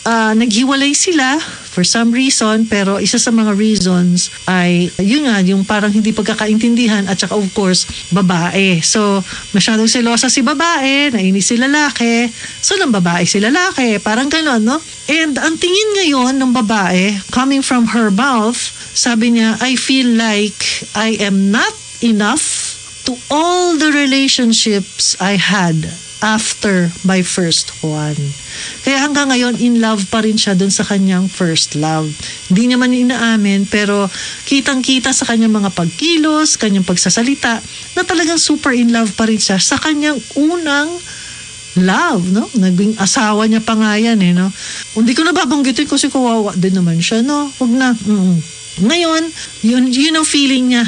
Uh, 0.08 0.32
naghiwalay 0.32 0.96
sila 0.96 1.44
for 1.72 1.88
some 1.88 2.12
reason, 2.12 2.68
pero 2.68 3.00
isa 3.00 3.16
sa 3.16 3.32
mga 3.32 3.56
reasons 3.56 4.28
ay, 4.44 4.92
yun 5.00 5.24
nga, 5.24 5.40
yung 5.40 5.64
parang 5.64 5.88
hindi 5.88 6.12
pagkakaintindihan 6.12 7.08
at 7.08 7.16
saka 7.16 7.40
of 7.40 7.48
course, 7.56 7.88
babae. 8.12 8.84
So, 8.84 9.24
masyadong 9.56 9.88
selosa 9.88 10.28
si 10.28 10.44
babae, 10.44 11.16
nainis 11.16 11.48
si 11.48 11.56
lalaki, 11.56 12.28
so 12.60 12.76
ng 12.76 12.92
babae 12.92 13.24
si 13.24 13.40
lalaki, 13.40 14.04
parang 14.04 14.28
ganon, 14.28 14.68
no? 14.68 14.84
And 15.08 15.40
ang 15.40 15.56
tingin 15.56 15.90
ngayon 16.04 16.44
ng 16.44 16.52
babae, 16.52 17.16
coming 17.32 17.64
from 17.64 17.96
her 17.96 18.12
mouth, 18.12 18.60
sabi 18.92 19.40
niya, 19.40 19.56
I 19.64 19.80
feel 19.80 20.12
like 20.12 20.84
I 20.92 21.16
am 21.24 21.56
not 21.56 21.72
enough 22.04 22.76
to 23.08 23.16
all 23.32 23.80
the 23.80 23.96
relationships 23.96 25.16
I 25.24 25.40
had 25.40 26.11
after 26.22 26.94
my 27.02 27.26
first 27.26 27.74
one. 27.82 28.18
Kaya 28.86 29.02
hanggang 29.02 29.34
ngayon, 29.34 29.58
in 29.58 29.82
love 29.82 30.06
pa 30.14 30.22
rin 30.22 30.38
siya 30.38 30.54
dun 30.54 30.70
sa 30.70 30.86
kanyang 30.86 31.26
first 31.26 31.74
love. 31.74 32.14
Hindi 32.48 32.70
naman 32.70 32.94
inaamin, 32.94 33.66
pero 33.66 34.06
kitang-kita 34.46 35.12
sa 35.12 35.26
kanyang 35.26 35.52
mga 35.52 35.74
pagkilos, 35.74 36.62
kanyang 36.62 36.86
pagsasalita, 36.86 37.60
na 37.98 38.02
talagang 38.06 38.38
super 38.38 38.72
in 38.72 38.94
love 38.94 39.12
pa 39.18 39.26
rin 39.26 39.42
siya 39.42 39.58
sa 39.58 39.82
kanyang 39.82 40.22
unang 40.38 40.94
love, 41.82 42.24
no? 42.30 42.46
Naging 42.54 43.02
asawa 43.02 43.50
niya 43.50 43.66
pa 43.66 43.74
nga 43.74 43.98
yan, 43.98 44.22
eh, 44.22 44.34
no? 44.38 44.54
Hindi 44.94 45.18
ko 45.18 45.26
nababanggitin 45.26 45.90
kasi 45.90 46.14
kawawa 46.14 46.54
din 46.54 46.78
naman 46.78 47.02
siya, 47.02 47.26
no? 47.26 47.50
Huwag 47.58 47.74
na. 47.74 47.98
Mm. 47.98 48.38
Ngayon, 48.88 49.24
yun, 49.68 49.84
yun 49.90 50.16
ang 50.16 50.28
feeling 50.28 50.72
niya 50.72 50.86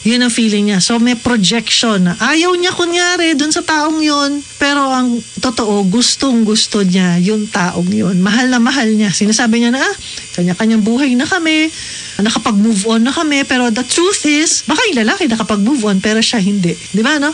yun 0.00 0.24
ang 0.24 0.32
feeling 0.32 0.72
niya. 0.72 0.80
So 0.80 0.96
may 0.96 1.12
projection 1.12 2.08
ayaw 2.08 2.56
niya 2.56 2.72
kunyari 2.72 3.36
dun 3.36 3.52
sa 3.52 3.60
taong 3.60 4.00
yun. 4.00 4.40
Pero 4.56 4.88
ang 4.88 5.20
totoo, 5.44 5.84
gustong 5.92 6.44
gusto 6.44 6.80
niya 6.80 7.20
yung 7.20 7.44
taong 7.52 7.88
yun. 7.92 8.16
Mahal 8.24 8.48
na 8.48 8.56
mahal 8.56 8.88
niya. 8.96 9.12
Sinasabi 9.12 9.60
niya 9.60 9.76
na, 9.76 9.80
ah, 9.84 9.94
kanya-kanyang 10.40 10.80
buhay 10.80 11.12
na 11.12 11.28
kami. 11.28 11.68
Nakapag-move 12.16 12.88
on 12.88 13.04
na 13.04 13.12
kami. 13.12 13.44
Pero 13.44 13.68
the 13.68 13.84
truth 13.84 14.24
is, 14.24 14.64
baka 14.64 14.80
yung 14.88 15.04
lalaki 15.04 15.28
nakapag-move 15.28 15.84
on 15.84 16.00
pero 16.00 16.24
siya 16.24 16.40
hindi. 16.40 16.72
Di 16.72 17.04
ba, 17.04 17.20
no? 17.20 17.32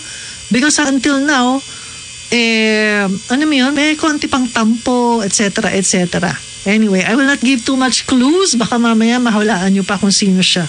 Because 0.51 0.83
until 0.83 1.23
now, 1.23 1.63
eh, 2.35 3.07
ano 3.07 3.43
mo 3.47 3.55
yun, 3.55 3.71
may 3.75 3.95
konti 3.95 4.27
pang 4.27 4.51
tampo, 4.51 5.23
etc., 5.23 5.71
etc. 5.71 6.27
Anyway, 6.67 7.07
I 7.07 7.15
will 7.15 7.31
not 7.31 7.39
give 7.41 7.63
too 7.63 7.79
much 7.79 8.11
clues. 8.11 8.59
Baka 8.59 8.75
mamaya 8.75 9.23
mahulaan 9.23 9.71
nyo 9.71 9.87
pa 9.87 9.97
kung 10.03 10.11
sino 10.11 10.43
siya. 10.43 10.67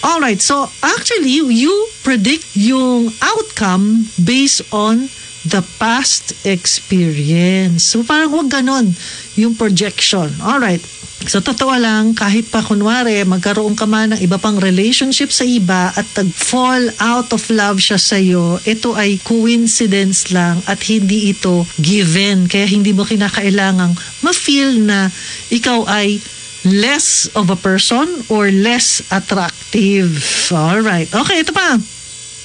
Alright, 0.00 0.40
so 0.40 0.72
actually, 0.80 1.36
you 1.36 1.72
predict 2.00 2.56
yung 2.56 3.12
outcome 3.20 4.08
based 4.16 4.64
on 4.72 5.12
the 5.44 5.60
past 5.76 6.32
experience. 6.48 7.84
So 7.84 8.00
parang 8.00 8.32
wag 8.32 8.48
ganon 8.48 8.96
yung 9.36 9.52
projection. 9.52 10.32
Alright. 10.40 10.80
So 11.24 11.40
totoo 11.40 11.72
lang, 11.80 12.12
kahit 12.12 12.52
pa 12.52 12.60
kunwari 12.60 13.24
magkaroon 13.24 13.72
ka 13.72 13.88
man 13.88 14.12
ng 14.12 14.20
iba 14.20 14.36
pang 14.36 14.60
relationship 14.60 15.32
sa 15.32 15.48
iba 15.48 15.88
at 15.96 16.04
nag-fall 16.12 16.92
out 17.00 17.32
of 17.32 17.48
love 17.48 17.80
siya 17.80 17.96
sa'yo, 17.96 18.60
ito 18.68 18.92
ay 18.92 19.16
coincidence 19.24 20.28
lang 20.30 20.60
at 20.68 20.84
hindi 20.84 21.32
ito 21.32 21.64
given. 21.80 22.44
Kaya 22.44 22.68
hindi 22.68 22.92
mo 22.92 23.08
kinakailangang 23.08 23.96
ma-feel 24.20 24.84
na 24.84 25.08
ikaw 25.48 25.88
ay 25.88 26.20
less 26.64 27.28
of 27.36 27.48
a 27.52 27.58
person 27.58 28.04
or 28.28 28.52
less 28.52 29.00
attractive. 29.12 30.16
Alright. 30.52 31.08
Okay, 31.12 31.40
ito 31.40 31.52
pa 31.52 31.80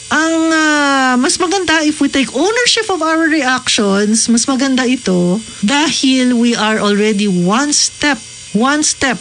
ang 0.10 0.50
ah, 0.50 1.14
mas 1.22 1.38
maganda 1.38 1.86
if 1.86 2.02
we 2.02 2.10
take 2.10 2.34
ownership 2.34 2.90
of 2.90 2.98
our 3.06 3.30
reactions, 3.30 4.26
mas 4.26 4.50
maganda 4.50 4.82
ito 4.82 5.38
dahil 5.62 6.34
we 6.34 6.58
are 6.58 6.82
already 6.82 7.30
one 7.30 7.70
step, 7.70 8.18
one 8.54 8.82
step 8.84 9.18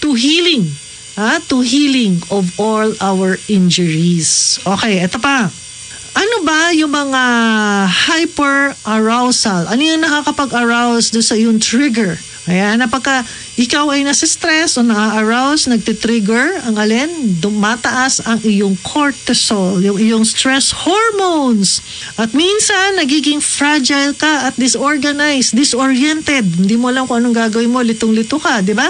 to 0.00 0.14
healing. 0.14 0.68
Ah, 1.16 1.40
to 1.48 1.64
healing 1.64 2.20
of 2.28 2.52
all 2.60 2.92
our 3.00 3.40
injuries. 3.48 4.60
Okay, 4.60 5.00
ito 5.00 5.16
pa. 5.16 5.48
Ano 6.16 6.36
ba 6.44 6.72
yung 6.72 6.92
mga 6.92 7.22
hyper-arousal? 7.88 9.68
Ano 9.68 9.80
yung 9.80 10.04
nakakapag-arouse 10.04 11.12
do 11.12 11.20
sa 11.24 11.36
yung 11.36 11.60
trigger? 11.60 12.20
Ayan, 12.46 12.78
na 12.78 12.86
pagka 12.86 13.26
ikaw 13.58 13.90
ay 13.90 14.06
nasa 14.06 14.22
stress 14.22 14.78
o 14.78 14.86
na-arouse, 14.86 15.66
nagtitrigger, 15.66 16.62
ang 16.62 16.78
alin, 16.78 17.10
dumataas 17.42 18.22
ang 18.22 18.38
iyong 18.38 18.78
cortisol, 18.86 19.82
yung 19.82 19.98
iyong 19.98 20.22
stress 20.22 20.70
hormones. 20.70 21.82
At 22.14 22.30
minsan, 22.38 23.02
nagiging 23.02 23.42
fragile 23.42 24.14
ka 24.14 24.46
at 24.46 24.54
disorganized, 24.54 25.58
disoriented. 25.58 26.46
Hindi 26.46 26.78
mo 26.78 26.86
alam 26.86 27.10
kung 27.10 27.18
anong 27.18 27.34
gagawin 27.34 27.74
mo, 27.74 27.82
litong-lito 27.82 28.38
ka, 28.38 28.62
di 28.62 28.78
ba? 28.78 28.86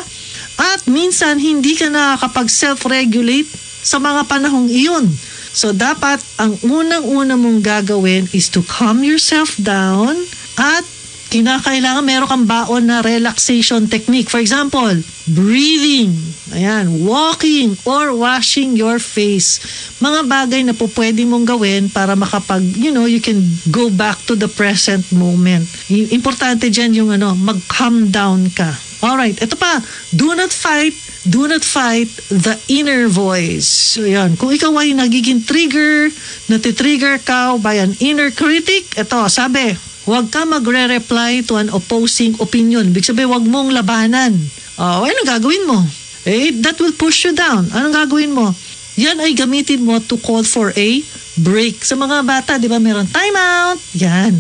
At 0.61 0.85
minsan, 0.85 1.41
hindi 1.41 1.81
ka 1.81 1.89
nakakapag 1.89 2.53
self-regulate 2.53 3.49
sa 3.81 3.97
mga 3.97 4.29
panahong 4.29 4.69
iyon. 4.69 5.09
So, 5.57 5.73
dapat 5.73 6.21
ang 6.37 6.61
unang-una 6.61 7.41
mong 7.41 7.65
gagawin 7.65 8.29
is 8.37 8.53
to 8.53 8.61
calm 8.61 9.01
yourself 9.01 9.57
down 9.57 10.13
at 10.61 10.85
kinakailangan 11.29 12.05
meron 12.07 12.31
kang 12.31 12.47
baon 12.47 12.87
na 12.87 13.03
relaxation 13.03 13.91
technique. 13.91 14.31
For 14.31 14.39
example, 14.39 15.03
breathing, 15.27 16.15
ayan, 16.55 17.03
walking, 17.03 17.75
or 17.83 18.15
washing 18.15 18.79
your 18.79 19.03
face. 19.03 19.59
Mga 19.99 20.21
bagay 20.31 20.63
na 20.63 20.75
po 20.75 20.87
pwede 20.95 21.27
mong 21.27 21.47
gawin 21.47 21.91
para 21.91 22.15
makapag, 22.15 22.63
you 22.79 22.95
know, 22.95 23.11
you 23.11 23.19
can 23.19 23.43
go 23.75 23.91
back 23.91 24.17
to 24.31 24.39
the 24.39 24.47
present 24.47 25.03
moment. 25.11 25.67
Importante 25.91 26.71
dyan 26.71 26.95
yung 26.95 27.11
ano, 27.11 27.35
mag-calm 27.35 28.09
down 28.15 28.47
ka. 28.55 28.71
Alright, 29.05 29.37
ito 29.43 29.59
pa, 29.59 29.83
do 30.15 30.33
not 30.33 30.51
fight 30.55 30.95
do 31.27 31.51
not 31.51 31.67
fight 31.67 32.07
the 32.31 32.55
inner 32.71 33.11
voice. 33.11 33.99
So, 33.99 34.07
yan. 34.07 34.39
Kung 34.39 34.55
ikaw 34.55 34.71
ay 34.79 34.95
nagiging 34.95 35.43
trigger, 35.43 36.07
natitrigger 36.47 37.19
ka 37.19 37.59
by 37.59 37.83
an 37.83 37.99
inner 37.99 38.31
critic, 38.31 38.95
ito, 38.95 39.21
sabi, 39.27 39.75
huwag 40.07 40.31
ka 40.31 40.47
magre-reply 40.47 41.43
to 41.45 41.59
an 41.59 41.69
opposing 41.75 42.39
opinion. 42.39 42.95
Big 42.95 43.05
sabihin, 43.05 43.29
huwag 43.29 43.45
mong 43.45 43.75
labanan. 43.75 44.33
Oh, 44.79 45.03
ano 45.03 45.21
gagawin 45.27 45.67
mo? 45.67 45.83
Eh, 46.27 46.55
that 46.63 46.79
will 46.79 46.95
push 46.95 47.27
you 47.27 47.35
down. 47.35 47.67
Anong 47.75 47.95
gagawin 47.95 48.33
mo? 48.33 48.55
Yan 48.97 49.21
ay 49.21 49.37
gamitin 49.37 49.85
mo 49.85 50.01
to 50.01 50.17
call 50.17 50.47
for 50.47 50.73
a 50.73 50.91
break. 51.37 51.85
Sa 51.85 51.99
mga 52.01 52.25
bata, 52.25 52.57
di 52.57 52.71
ba, 52.71 52.81
meron 52.81 53.05
time 53.11 53.37
out. 53.37 53.79
Yan. 53.93 54.33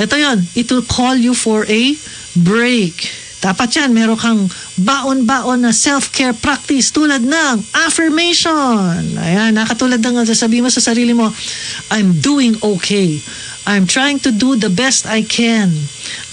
Ito 0.00 0.18
yon. 0.18 0.42
It 0.58 0.66
will 0.72 0.82
call 0.82 1.14
you 1.14 1.30
for 1.30 1.62
a 1.70 1.82
break. 2.34 3.06
Dapat 3.40 3.72
yan, 3.72 3.96
meron 3.96 4.20
kang 4.20 4.44
baon-baon 4.76 5.64
na 5.64 5.72
self-care 5.72 6.36
practice 6.36 6.92
tulad 6.92 7.24
ng 7.24 7.56
affirmation. 7.88 9.16
Ayan, 9.16 9.56
nakatulad 9.56 9.96
ng 9.96 10.28
sasabihin 10.28 10.68
mo 10.68 10.68
sa 10.68 10.84
sarili 10.84 11.16
mo, 11.16 11.32
I'm 11.88 12.20
doing 12.20 12.60
okay. 12.60 13.16
I'm 13.70 13.86
trying 13.86 14.18
to 14.26 14.34
do 14.34 14.58
the 14.58 14.66
best 14.66 15.06
I 15.06 15.22
can. 15.22 15.70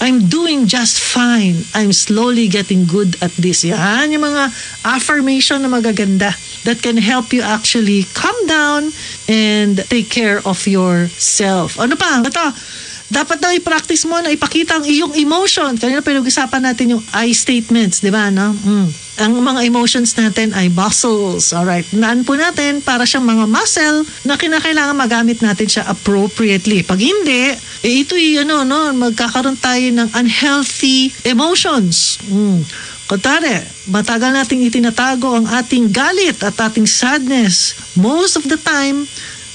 I'm 0.02 0.26
doing 0.26 0.66
just 0.66 0.98
fine. 0.98 1.62
I'm 1.70 1.94
slowly 1.94 2.50
getting 2.50 2.82
good 2.82 3.14
at 3.22 3.30
this. 3.38 3.62
Yan, 3.62 4.10
yung 4.10 4.26
mga 4.26 4.50
affirmation 4.82 5.62
na 5.62 5.70
magaganda 5.70 6.34
that 6.66 6.82
can 6.82 6.98
help 6.98 7.30
you 7.30 7.46
actually 7.46 8.10
calm 8.10 8.34
down 8.50 8.90
and 9.30 9.78
take 9.86 10.10
care 10.10 10.42
of 10.42 10.66
yourself. 10.66 11.78
Ano 11.78 11.94
pa? 11.94 12.26
Ito, 12.26 12.46
dapat 13.06 13.38
daw 13.38 13.54
i-practice 13.54 14.02
mo 14.10 14.18
na 14.18 14.34
ipakita 14.34 14.82
ang 14.82 14.84
iyong 14.90 15.14
emotion. 15.14 15.78
Kanina 15.78 16.02
pinag-usapan 16.02 16.66
natin 16.66 16.98
yung 16.98 17.02
I 17.14 17.30
statements, 17.38 18.02
di 18.02 18.10
ba? 18.10 18.34
No? 18.34 18.50
Mm. 18.50 19.07
Ang 19.18 19.42
mga 19.42 19.66
emotions 19.66 20.14
natin 20.14 20.54
ay 20.54 20.70
muscles. 20.70 21.50
Alright. 21.50 21.90
Naan 21.90 22.22
po 22.22 22.38
natin 22.38 22.78
para 22.78 23.02
siyang 23.02 23.26
mga 23.26 23.50
muscle 23.50 24.06
na 24.22 24.38
kinakailangan 24.38 24.94
magamit 24.94 25.42
natin 25.42 25.66
siya 25.66 25.90
appropriately. 25.90 26.86
Pag 26.86 27.02
hindi, 27.02 27.50
eh 27.82 27.92
ito'y 28.06 28.46
ano, 28.46 28.62
no, 28.62 28.94
magkakaroon 28.94 29.58
tayo 29.58 29.82
ng 29.90 30.14
unhealthy 30.14 31.10
emotions. 31.26 32.22
Mm. 32.30 32.62
Kuntari, 33.10 33.58
matagal 33.90 34.30
nating 34.36 34.68
itinatago 34.70 35.34
ang 35.34 35.50
ating 35.50 35.90
galit 35.90 36.38
at 36.44 36.54
ating 36.54 36.86
sadness. 36.86 37.74
Most 37.98 38.38
of 38.38 38.46
the 38.46 38.60
time, 38.60 39.02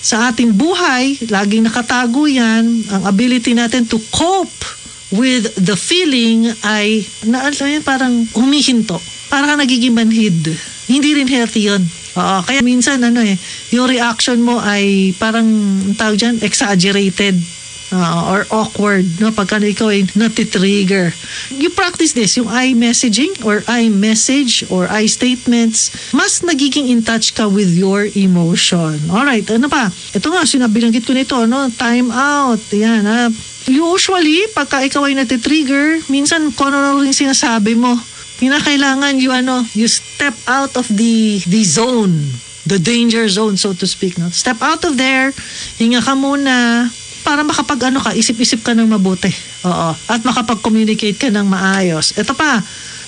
sa 0.03 0.27
ating 0.27 0.59
buhay, 0.59 1.15
laging 1.31 1.63
nakatago 1.63 2.27
yan, 2.27 2.83
ang 2.91 3.03
ability 3.07 3.55
natin 3.55 3.87
to 3.87 3.95
cope 4.11 4.51
with 5.13 5.47
the 5.55 5.77
feeling 5.77 6.51
ay, 6.65 7.05
na, 7.23 7.47
yun, 7.53 7.85
parang 7.85 8.25
humihinto. 8.33 8.97
Parang 9.33 9.49
ka 9.49 9.65
nagiging 9.65 9.97
manhid. 9.97 10.45
Hindi 10.85 11.17
rin 11.17 11.25
healthy 11.25 11.65
yun. 11.65 11.81
Oo, 12.13 12.45
kaya 12.45 12.61
minsan 12.61 13.01
ano 13.01 13.25
eh, 13.25 13.33
yung 13.73 13.89
reaction 13.89 14.37
mo 14.45 14.61
ay 14.61 15.17
parang, 15.17 15.49
ang 15.89 15.97
tawag 15.97 16.21
dyan, 16.21 16.37
exaggerated. 16.45 17.41
Oo, 17.93 18.19
or 18.29 18.41
awkward, 18.53 19.05
no? 19.17 19.33
Pagka 19.33 19.57
ikaw 19.57 19.89
ay 19.89 20.05
natitrigger. 20.13 21.09
You 21.49 21.73
practice 21.73 22.13
this, 22.13 22.37
yung 22.37 22.45
I 22.45 22.77
messaging 22.77 23.33
or 23.41 23.65
I 23.65 23.89
message 23.89 24.65
or 24.69 24.85
I 24.85 25.09
statements, 25.09 26.13
mas 26.13 26.45
nagiging 26.45 26.93
in 26.93 27.01
touch 27.01 27.33
ka 27.33 27.49
with 27.49 27.73
your 27.73 28.05
emotion. 28.13 29.01
Alright, 29.09 29.49
ano 29.49 29.65
pa? 29.65 29.89
Ito 30.13 30.29
nga, 30.29 30.45
sinabilanggit 30.45 31.09
ko 31.09 31.17
nito, 31.17 31.37
no? 31.49 31.73
Time 31.73 32.13
out. 32.13 32.61
Yan, 32.69 33.01
ha? 33.09 33.33
Usually, 33.65 34.45
pagka 34.53 34.85
ikaw 34.85 35.09
ay 35.09 35.17
natitrigger, 35.17 36.05
minsan 36.13 36.53
kung 36.53 36.69
ano 36.69 37.01
rin 37.01 37.13
sinasabi 37.13 37.73
mo, 37.73 37.97
kinakailangan 38.43 39.23
you 39.23 39.31
ano, 39.31 39.63
you 39.71 39.87
step 39.87 40.35
out 40.51 40.75
of 40.75 40.83
the 40.91 41.39
the 41.47 41.63
zone, 41.63 42.11
the 42.67 42.75
danger 42.75 43.23
zone 43.31 43.55
so 43.55 43.71
to 43.71 43.87
speak, 43.87 44.19
no. 44.19 44.27
Step 44.27 44.59
out 44.59 44.83
of 44.83 44.99
there, 44.99 45.31
hinga 45.79 46.03
ka 46.03 46.11
muna 46.11 46.91
para 47.23 47.39
makapag 47.47 47.87
ano 47.87 48.03
ka, 48.03 48.11
isip-isip 48.11 48.67
ka 48.67 48.75
ng 48.75 48.91
mabuti. 48.91 49.31
Oo. 49.63 49.95
At 50.11 50.19
makapag-communicate 50.27 51.15
ka 51.15 51.31
ng 51.31 51.47
maayos. 51.47 52.11
Ito 52.19 52.35
pa, 52.35 52.59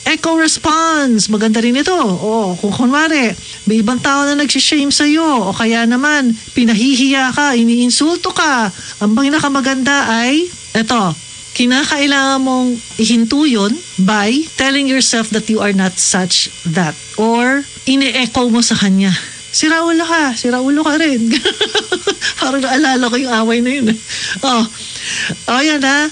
echo 0.08 0.40
response. 0.40 1.28
Maganda 1.28 1.60
rin 1.60 1.76
ito. 1.76 1.92
O, 2.00 2.56
kung 2.56 2.72
kunwari, 2.72 3.36
may 3.68 3.84
ibang 3.84 4.00
tao 4.00 4.24
na 4.24 4.40
nagsishame 4.40 4.88
sa'yo 4.88 5.52
o 5.52 5.54
kaya 5.54 5.84
naman, 5.84 6.32
pinahihiya 6.56 7.36
ka, 7.36 7.60
iniinsulto 7.60 8.32
ka. 8.32 8.72
Ang 9.04 9.20
pinakamaganda 9.20 10.08
ay, 10.08 10.48
eto, 10.72 11.12
kinakailangan 11.56 12.44
mong 12.44 12.68
ihinto 13.00 13.48
yun 13.48 13.72
by 14.04 14.44
telling 14.60 14.92
yourself 14.92 15.32
that 15.32 15.48
you 15.48 15.64
are 15.64 15.72
not 15.72 15.96
such 15.96 16.52
that. 16.68 16.94
Or, 17.16 17.64
ini-echo 17.88 18.52
mo 18.52 18.60
sa 18.60 18.76
kanya. 18.76 19.16
Sira 19.56 19.88
ulo 19.88 20.04
ka, 20.04 20.36
sira 20.36 20.60
ulo 20.60 20.84
ka 20.84 21.00
rin. 21.00 21.32
Parang 22.44 22.60
naalala 22.60 23.08
ko 23.08 23.16
yung 23.16 23.32
away 23.32 23.64
na 23.64 23.72
yun. 23.72 23.88
Oh, 24.44 24.68
oh 25.48 25.62
yan 25.64 25.80
ha. 25.80 26.12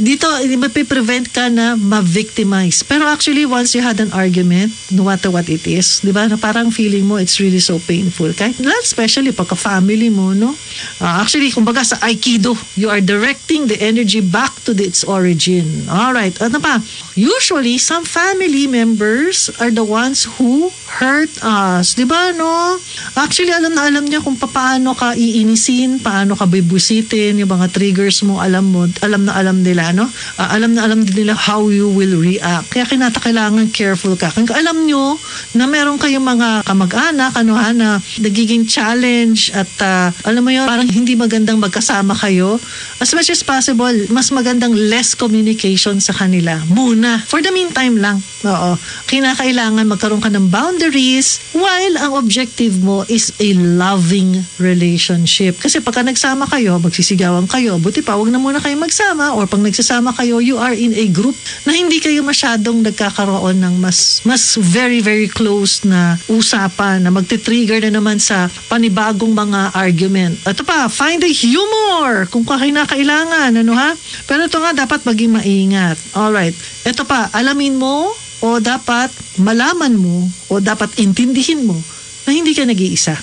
Dito, 0.00 0.24
mapiprevent 0.56 1.28
ka 1.28 1.52
na 1.52 1.76
ma-victimize. 1.76 2.80
Pero 2.80 3.04
actually, 3.04 3.44
once 3.44 3.76
you 3.76 3.84
had 3.84 4.00
an 4.00 4.08
argument, 4.16 4.72
no 4.88 5.04
matter 5.04 5.28
what 5.28 5.52
it 5.52 5.68
is, 5.68 6.00
di 6.00 6.16
ba, 6.16 6.24
parang 6.40 6.72
feeling 6.72 7.04
mo, 7.04 7.20
it's 7.20 7.36
really 7.36 7.60
so 7.60 7.76
painful. 7.76 8.32
Kahit, 8.32 8.56
not 8.64 8.80
especially 8.80 9.36
pagka 9.36 9.52
family 9.52 10.08
mo, 10.08 10.32
no? 10.32 10.56
Ah, 10.96 11.20
actually, 11.20 11.52
kumbaga 11.52 11.84
sa 11.84 12.00
Aikido, 12.00 12.56
you 12.72 12.88
are 12.88 13.04
directing 13.04 13.68
the 13.68 13.76
energy 13.84 14.24
back 14.24 14.52
to 14.64 14.72
its 14.72 15.04
origin. 15.04 15.84
Alright, 15.84 16.40
ano 16.40 16.56
pa? 16.56 16.80
Usually, 17.12 17.76
some 17.76 18.08
family 18.08 18.64
members 18.64 19.52
are 19.60 19.70
the 19.70 19.84
ones 19.84 20.24
who 20.40 20.72
hurt 21.00 21.32
us. 21.40 21.96
Di 21.96 22.04
ba, 22.04 22.36
no? 22.36 22.76
Actually, 23.16 23.54
alam 23.54 23.72
na 23.72 23.88
alam 23.88 24.04
niya 24.04 24.20
kung 24.20 24.36
paano 24.36 24.92
ka 24.92 25.16
iinisin, 25.16 26.02
paano 26.04 26.36
ka 26.36 26.44
bibusitin, 26.44 27.40
yung 27.40 27.48
mga 27.48 27.72
triggers 27.72 28.20
mo, 28.26 28.42
alam 28.42 28.68
mo, 28.68 28.84
alam 29.00 29.24
na 29.24 29.32
alam 29.32 29.64
nila, 29.64 29.96
no? 29.96 30.04
Ah, 30.36 30.52
alam 30.52 30.76
na 30.76 30.84
alam 30.84 31.04
nila 31.06 31.32
how 31.32 31.72
you 31.72 31.88
will 31.88 32.20
react. 32.20 32.68
Kaya 32.68 32.84
kinata 32.84 33.24
kailangan 33.24 33.72
careful 33.72 34.12
ka. 34.20 34.28
Kung 34.36 34.48
alam 34.52 34.84
nyo 34.84 35.16
na 35.56 35.64
meron 35.64 35.96
kayong 35.96 36.24
mga 36.24 36.68
kamag-anak, 36.68 37.32
ano 37.40 37.56
na 37.72 37.96
nagiging 38.20 38.68
challenge 38.68 39.48
at 39.56 39.70
ah, 39.80 40.12
alam 40.28 40.44
mo 40.44 40.52
yun, 40.52 40.68
parang 40.68 40.88
hindi 40.88 41.16
magandang 41.16 41.56
magkasama 41.56 42.12
kayo, 42.12 42.60
as 43.00 43.08
much 43.16 43.32
as 43.32 43.40
possible, 43.40 43.94
mas 44.12 44.28
magandang 44.28 44.76
less 44.76 45.16
communication 45.16 45.98
sa 45.98 46.12
kanila. 46.12 46.60
Muna. 46.68 47.22
For 47.24 47.40
the 47.40 47.50
meantime 47.54 47.96
lang. 47.96 48.20
Oo. 48.42 48.74
Kinakailangan 49.06 49.86
magkaroon 49.86 50.22
ka 50.22 50.30
ng 50.30 50.50
boundaries 50.50 51.38
while 51.54 51.94
ang 51.98 52.18
objective 52.18 52.82
mo 52.82 53.06
is 53.06 53.30
a 53.38 53.54
loving 53.54 54.42
relationship. 54.58 55.58
Kasi 55.62 55.78
pagka 55.78 56.02
nagsama 56.02 56.50
kayo, 56.50 56.82
magsisigawan 56.82 57.46
kayo, 57.46 57.78
buti 57.78 58.02
pa, 58.02 58.18
wag 58.18 58.34
na 58.34 58.42
muna 58.42 58.58
kayo 58.58 58.74
magsama 58.74 59.34
or 59.38 59.46
pag 59.46 59.62
nagsasama 59.62 60.10
kayo, 60.18 60.42
you 60.42 60.58
are 60.58 60.74
in 60.74 60.90
a 60.98 61.06
group 61.10 61.38
na 61.62 61.74
hindi 61.74 62.02
kayo 62.02 62.26
masyadong 62.26 62.82
nagkakaroon 62.82 63.62
ng 63.62 63.74
mas 63.78 64.22
mas 64.26 64.58
very 64.58 64.98
very 64.98 65.30
close 65.30 65.86
na 65.86 66.18
usapan 66.26 67.02
na 67.02 67.10
magti-trigger 67.14 67.78
na 67.86 67.94
naman 67.94 68.18
sa 68.18 68.50
panibagong 68.66 69.30
mga 69.30 69.74
argument. 69.74 70.34
Ito 70.42 70.66
pa, 70.66 70.90
find 70.90 71.22
the 71.22 71.30
humor 71.30 72.26
kung 72.26 72.42
kinakailangan, 72.42 73.54
ano 73.54 73.72
ha? 73.78 73.94
Pero 74.26 74.50
ito 74.50 74.58
nga, 74.58 74.74
dapat 74.74 75.06
maging 75.06 75.38
maingat. 75.38 75.96
Alright. 76.16 76.54
Ito 76.82 77.06
pa, 77.06 77.30
alamin 77.30 77.78
mo 77.78 78.10
o 78.42 78.58
dapat 78.58 79.08
malaman 79.38 79.94
mo 79.94 80.26
o 80.50 80.58
dapat 80.58 80.90
intindihin 80.98 81.64
mo 81.64 81.78
na 82.26 82.30
hindi 82.34 82.52
ka 82.52 82.66
nag-iisa. 82.66 83.14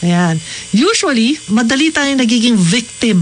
Ayan. 0.00 0.40
Usually, 0.72 1.36
madali 1.52 1.92
tayong 1.92 2.24
nagiging 2.24 2.56
victim 2.56 3.20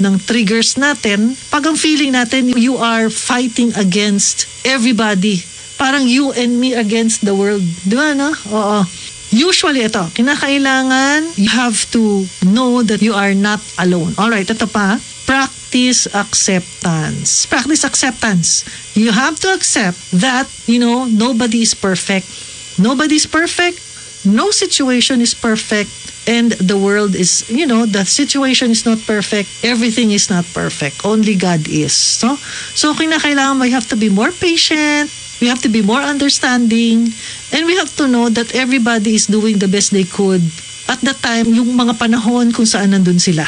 ng 0.00 0.14
triggers 0.24 0.78
natin 0.78 1.34
pag 1.50 1.66
ang 1.66 1.76
feeling 1.76 2.14
natin 2.14 2.54
you 2.54 2.78
are 2.78 3.10
fighting 3.10 3.74
against 3.74 4.46
everybody. 4.62 5.42
Parang 5.80 6.06
you 6.06 6.30
and 6.36 6.60
me 6.60 6.76
against 6.76 7.24
the 7.24 7.34
world. 7.34 7.64
Di 7.82 7.96
ba, 7.96 8.12
no? 8.14 8.30
Oo. 8.52 8.80
Usually, 9.30 9.86
ito, 9.86 10.02
kinakailangan 10.12 11.38
you 11.38 11.50
have 11.50 11.86
to 11.94 12.26
know 12.42 12.82
that 12.82 12.98
you 12.98 13.14
are 13.14 13.34
not 13.34 13.62
alone. 13.78 14.14
Alright, 14.18 14.50
ito 14.50 14.66
pa. 14.66 14.98
Practice 15.24 16.10
acceptance. 16.10 17.46
Practice 17.46 17.86
acceptance. 17.86 18.66
You 18.94 19.12
have 19.12 19.38
to 19.40 19.54
accept 19.54 19.98
that, 20.12 20.48
you 20.66 20.78
know, 20.78 21.04
nobody 21.06 21.62
is 21.62 21.74
perfect. 21.74 22.26
Nobody's 22.78 23.26
perfect. 23.26 23.78
No 24.24 24.50
situation 24.50 25.20
is 25.20 25.34
perfect. 25.34 25.90
And 26.28 26.52
the 26.52 26.76
world 26.76 27.14
is, 27.14 27.48
you 27.48 27.66
know, 27.66 27.86
the 27.86 28.04
situation 28.04 28.70
is 28.70 28.84
not 28.84 29.00
perfect. 29.06 29.48
Everything 29.64 30.10
is 30.10 30.28
not 30.28 30.44
perfect. 30.52 31.04
Only 31.04 31.34
God 31.34 31.66
is. 31.68 31.92
So, 31.92 32.36
so 32.74 32.92
kinakailangan 32.92 33.60
we 33.60 33.70
have 33.70 33.88
to 33.88 33.96
be 33.96 34.10
more 34.10 34.30
patient. 34.30 35.10
We 35.40 35.48
have 35.48 35.62
to 35.62 35.70
be 35.72 35.80
more 35.80 36.02
understanding. 36.02 37.08
And 37.52 37.66
we 37.66 37.76
have 37.76 37.96
to 37.96 38.06
know 38.06 38.28
that 38.28 38.54
everybody 38.54 39.14
is 39.14 39.26
doing 39.26 39.58
the 39.58 39.68
best 39.68 39.90
they 39.90 40.04
could 40.04 40.44
at 40.90 40.98
the 41.06 41.14
time, 41.14 41.54
yung 41.54 41.70
mga 41.78 41.94
panahon 41.94 42.50
kung 42.50 42.66
saan 42.66 42.90
nandun 42.90 43.22
sila. 43.22 43.46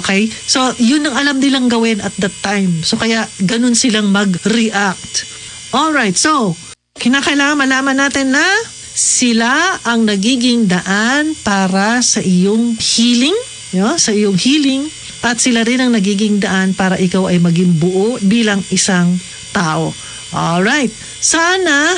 Okay? 0.00 0.24
So, 0.28 0.72
yun 0.80 1.04
ang 1.04 1.16
alam 1.20 1.36
nilang 1.36 1.68
gawin 1.68 2.00
at 2.00 2.16
that 2.16 2.32
time. 2.40 2.80
So, 2.80 2.96
kaya 2.96 3.28
ganun 3.44 3.76
silang 3.76 4.08
mag-react. 4.08 5.28
Alright, 5.76 6.16
so, 6.16 6.56
kinakailangan 6.96 7.60
malaman 7.60 7.96
natin 8.00 8.32
na 8.32 8.44
sila 8.92 9.80
ang 9.88 10.04
nagiging 10.04 10.68
daan 10.68 11.32
para 11.44 12.00
sa 12.04 12.20
iyong 12.20 12.76
healing, 12.76 13.36
yo, 13.72 13.96
sa 13.96 14.12
iyong 14.12 14.36
healing, 14.36 14.88
at 15.22 15.38
sila 15.38 15.62
rin 15.62 15.80
ang 15.80 15.94
nagiging 15.94 16.42
daan 16.42 16.74
para 16.74 16.98
ikaw 16.98 17.30
ay 17.30 17.38
maging 17.38 17.78
buo 17.78 18.18
bilang 18.26 18.60
isang 18.74 19.16
tao. 19.54 19.94
Alright, 20.32 20.92
sana 21.20 21.92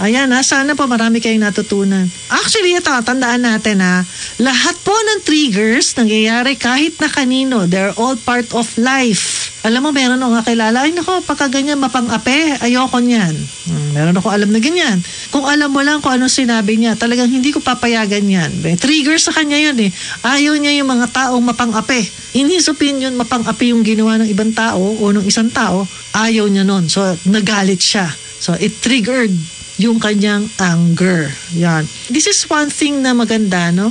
Ayan 0.00 0.32
ha, 0.32 0.40
sana 0.40 0.72
po 0.72 0.88
marami 0.88 1.20
kayong 1.20 1.44
natutunan. 1.44 2.08
Actually, 2.32 2.72
ito, 2.72 2.88
tandaan 3.04 3.44
natin 3.44 3.84
ha, 3.84 4.00
lahat 4.40 4.72
po 4.80 4.96
ng 4.96 5.28
triggers 5.28 5.92
nangyayari 5.92 6.56
kahit 6.56 6.96
na 7.04 7.12
kanino. 7.12 7.68
They're 7.68 7.92
all 8.00 8.16
part 8.16 8.48
of 8.56 8.64
life. 8.80 9.52
Alam 9.60 9.84
mo, 9.84 9.90
meron 9.92 10.16
ako 10.16 10.40
kakilala, 10.40 10.88
ay 10.88 10.96
nako, 10.96 11.20
pagka 11.20 11.52
ganyan, 11.52 11.76
mapang-ape, 11.76 12.64
ayoko 12.64 12.96
niyan. 12.96 13.36
Hmm, 13.68 13.88
meron 13.92 14.16
ako 14.16 14.32
alam 14.32 14.48
na 14.48 14.56
ganyan. 14.56 15.04
Kung 15.28 15.44
alam 15.44 15.68
mo 15.68 15.84
lang 15.84 16.00
kung 16.00 16.16
ano 16.16 16.32
sinabi 16.32 16.80
niya, 16.80 16.96
talagang 16.96 17.28
hindi 17.28 17.52
ko 17.52 17.60
papayagan 17.60 18.24
yan. 18.24 18.64
May 18.64 18.80
trigger 18.80 19.20
sa 19.20 19.36
kanya 19.36 19.60
yun 19.60 19.76
eh. 19.84 19.92
Ayaw 20.24 20.56
niya 20.56 20.80
yung 20.80 20.88
mga 20.88 21.12
taong 21.12 21.44
mapang-ape. 21.44 22.08
In 22.40 22.48
his 22.48 22.72
opinion, 22.72 23.20
mapang-ape 23.20 23.68
yung 23.68 23.84
ginawa 23.84 24.16
ng 24.16 24.32
ibang 24.32 24.56
tao 24.56 24.80
o 24.80 25.12
ng 25.12 25.28
isang 25.28 25.52
tao, 25.52 25.84
ayaw 26.16 26.48
niya 26.48 26.64
nun. 26.64 26.88
So, 26.88 27.04
nagalit 27.28 27.84
siya. 27.84 28.08
So, 28.40 28.56
it 28.56 28.80
triggered 28.80 29.59
yung 29.80 29.96
kanyang 29.96 30.44
anger. 30.60 31.32
Yan. 31.56 31.88
This 32.12 32.28
is 32.28 32.44
one 32.44 32.68
thing 32.68 33.00
na 33.00 33.16
maganda, 33.16 33.72
no? 33.72 33.88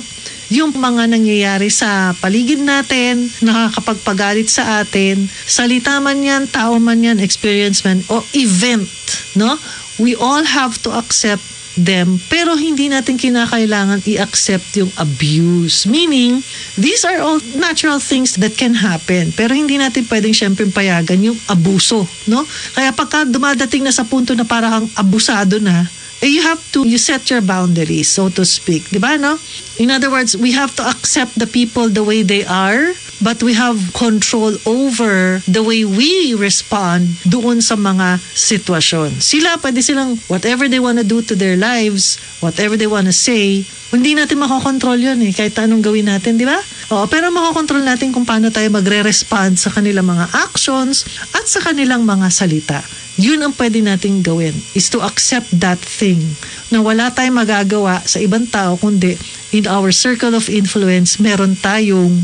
Yung 0.54 0.74
mga 0.74 1.10
nangyayari 1.10 1.74
sa 1.74 2.14
paligid 2.18 2.62
natin, 2.62 3.26
nakakapagpagalit 3.42 4.50
sa 4.50 4.86
atin, 4.86 5.26
salita 5.30 5.98
man 5.98 6.22
yan, 6.22 6.46
tao 6.50 6.78
man 6.78 7.02
yan, 7.02 7.18
experience 7.18 7.82
man, 7.82 8.06
o 8.10 8.22
event, 8.38 8.90
no? 9.34 9.58
We 9.98 10.14
all 10.14 10.46
have 10.46 10.78
to 10.86 10.94
accept 10.94 11.44
them 11.80 12.20
pero 12.28 12.60
hindi 12.60 12.92
natin 12.92 13.16
kinakailangan 13.16 14.04
i-accept 14.04 14.80
yung 14.80 14.92
abuse. 15.00 15.88
Meaning, 15.88 16.44
these 16.76 17.08
are 17.08 17.24
all 17.24 17.40
natural 17.56 17.98
things 18.04 18.36
that 18.38 18.56
can 18.60 18.76
happen 18.76 19.32
pero 19.32 19.56
hindi 19.56 19.80
natin 19.80 20.06
pwedeng 20.08 20.36
syempre 20.36 20.68
payagan 20.70 21.24
yung 21.24 21.40
abuso, 21.48 22.04
no? 22.28 22.44
Kaya 22.76 22.92
pagka 22.92 23.24
dumadating 23.24 23.88
na 23.88 23.94
sa 23.96 24.04
punto 24.04 24.36
na 24.36 24.44
parang 24.44 24.86
abusado 25.00 25.58
na, 25.58 25.88
eh, 26.22 26.28
you 26.28 26.44
have 26.44 26.60
to 26.72 26.84
you 26.84 27.00
set 27.00 27.24
your 27.32 27.42
boundaries 27.42 28.12
so 28.12 28.28
to 28.28 28.44
speak 28.44 28.84
di 28.92 29.00
ba 29.00 29.16
no 29.16 29.40
in 29.80 29.88
other 29.88 30.12
words 30.12 30.36
we 30.36 30.52
have 30.52 30.76
to 30.76 30.84
accept 30.84 31.36
the 31.40 31.48
people 31.48 31.88
the 31.88 32.04
way 32.04 32.24
they 32.24 32.44
are 32.44 32.92
but 33.20 33.44
we 33.44 33.56
have 33.56 33.78
control 33.96 34.56
over 34.64 35.44
the 35.46 35.64
way 35.64 35.84
we 35.84 36.34
respond 36.36 37.20
doon 37.28 37.60
sa 37.60 37.76
mga 37.76 38.20
sitwasyon. 38.34 39.20
Sila 39.20 39.60
pwede 39.60 39.84
silang 39.84 40.20
whatever 40.32 40.68
they 40.68 40.80
wanna 40.80 41.04
do 41.04 41.20
to 41.24 41.36
their 41.36 41.60
lives 41.60 42.20
whatever 42.40 42.80
they 42.80 42.88
wanna 42.88 43.12
say 43.12 43.64
hindi 43.90 44.14
natin 44.14 44.38
makokontrol 44.38 44.96
yun 45.02 45.18
eh 45.26 45.34
kahit 45.34 45.58
anong 45.60 45.82
gawin 45.82 46.08
natin 46.08 46.38
di 46.38 46.46
ba? 46.46 46.58
Oo, 46.94 47.06
pero 47.10 47.34
makokontrol 47.34 47.82
natin 47.82 48.14
kung 48.14 48.24
paano 48.24 48.54
tayo 48.54 48.70
magre-respond 48.70 49.58
sa 49.58 49.74
kanilang 49.74 50.06
mga 50.06 50.30
actions 50.46 51.06
at 51.34 51.46
sa 51.50 51.60
kanilang 51.62 52.06
mga 52.06 52.28
salita 52.30 52.80
yun 53.20 53.44
ang 53.44 53.52
pwede 53.52 53.84
nating 53.84 54.24
gawin 54.24 54.56
is 54.72 54.88
to 54.88 55.04
accept 55.04 55.52
that 55.52 55.76
thing 55.76 56.24
na 56.72 56.80
wala 56.80 57.12
tayong 57.12 57.36
magagawa 57.36 58.00
sa 58.08 58.24
ibang 58.24 58.48
tao 58.48 58.80
kundi 58.80 59.20
in 59.52 59.68
our 59.68 59.92
circle 59.92 60.32
of 60.32 60.48
influence 60.48 61.20
meron 61.20 61.60
tayong 61.60 62.24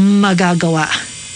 magagawa. 0.00 0.88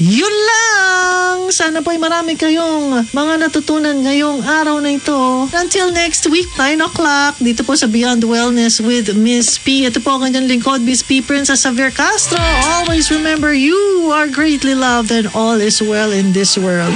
Yun 0.03 0.27
lang! 0.27 1.55
Sana 1.55 1.79
po 1.79 1.95
ay 1.95 2.03
marami 2.03 2.35
kayong 2.35 3.15
mga 3.15 3.35
natutunan 3.47 3.95
ngayong 4.03 4.43
araw 4.43 4.83
na 4.83 4.99
ito. 4.99 5.47
Until 5.55 5.95
next 5.95 6.27
week, 6.27 6.51
9 6.59 6.83
o'clock, 6.83 7.39
dito 7.39 7.63
po 7.63 7.79
sa 7.79 7.87
Beyond 7.87 8.27
Wellness 8.27 8.83
with 8.83 9.15
Miss 9.15 9.55
P. 9.55 9.87
Ito 9.87 10.03
po 10.03 10.19
ang 10.19 10.27
kanyang 10.27 10.51
lingkod, 10.51 10.83
Miss 10.83 11.07
P. 11.07 11.23
Princess 11.23 11.63
Xavier 11.63 11.95
Castro. 11.95 12.43
Always 12.75 13.07
remember, 13.15 13.55
you 13.55 14.11
are 14.11 14.27
greatly 14.27 14.75
loved 14.75 15.15
and 15.15 15.31
all 15.31 15.63
is 15.63 15.79
well 15.79 16.11
in 16.11 16.35
this 16.35 16.59
world. 16.59 16.95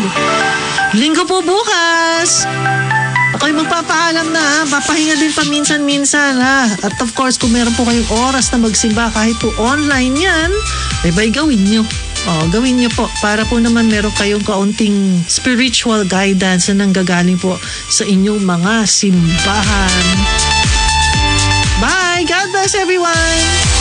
Linggo 0.90 1.22
po 1.22 1.38
bukas! 1.38 2.50
Ako'y 3.38 3.54
magpapaalam 3.54 4.34
na 4.34 4.42
ha. 4.42 4.58
Papahinga 4.66 5.14
din 5.22 5.30
paminsan-minsan 5.30 6.42
ha. 6.42 6.66
At 6.82 6.98
of 6.98 7.14
course, 7.14 7.38
kung 7.38 7.54
meron 7.54 7.78
po 7.78 7.86
kayong 7.86 8.10
oras 8.26 8.50
na 8.50 8.58
magsimba 8.58 9.06
kahit 9.14 9.38
po 9.38 9.54
online 9.62 10.18
yan, 10.18 10.50
ay 11.06 11.14
ba'y 11.14 11.30
gawin 11.30 11.62
nyo. 11.62 11.86
O, 12.28 12.44
gawin 12.52 12.76
nyo 12.76 12.92
po 12.92 13.08
para 13.24 13.40
po 13.48 13.56
naman 13.56 13.88
meron 13.88 14.12
kayong 14.12 14.44
kaunting 14.44 15.24
spiritual 15.24 16.04
guidance 16.04 16.68
na 16.68 16.84
nanggagaling 16.84 17.40
po 17.40 17.56
sa 17.88 18.04
inyong 18.04 18.44
mga 18.44 18.84
simbahan. 18.84 20.06
Bye! 21.80 22.28
God 22.28 22.52
bless 22.52 22.76
everyone! 22.76 23.77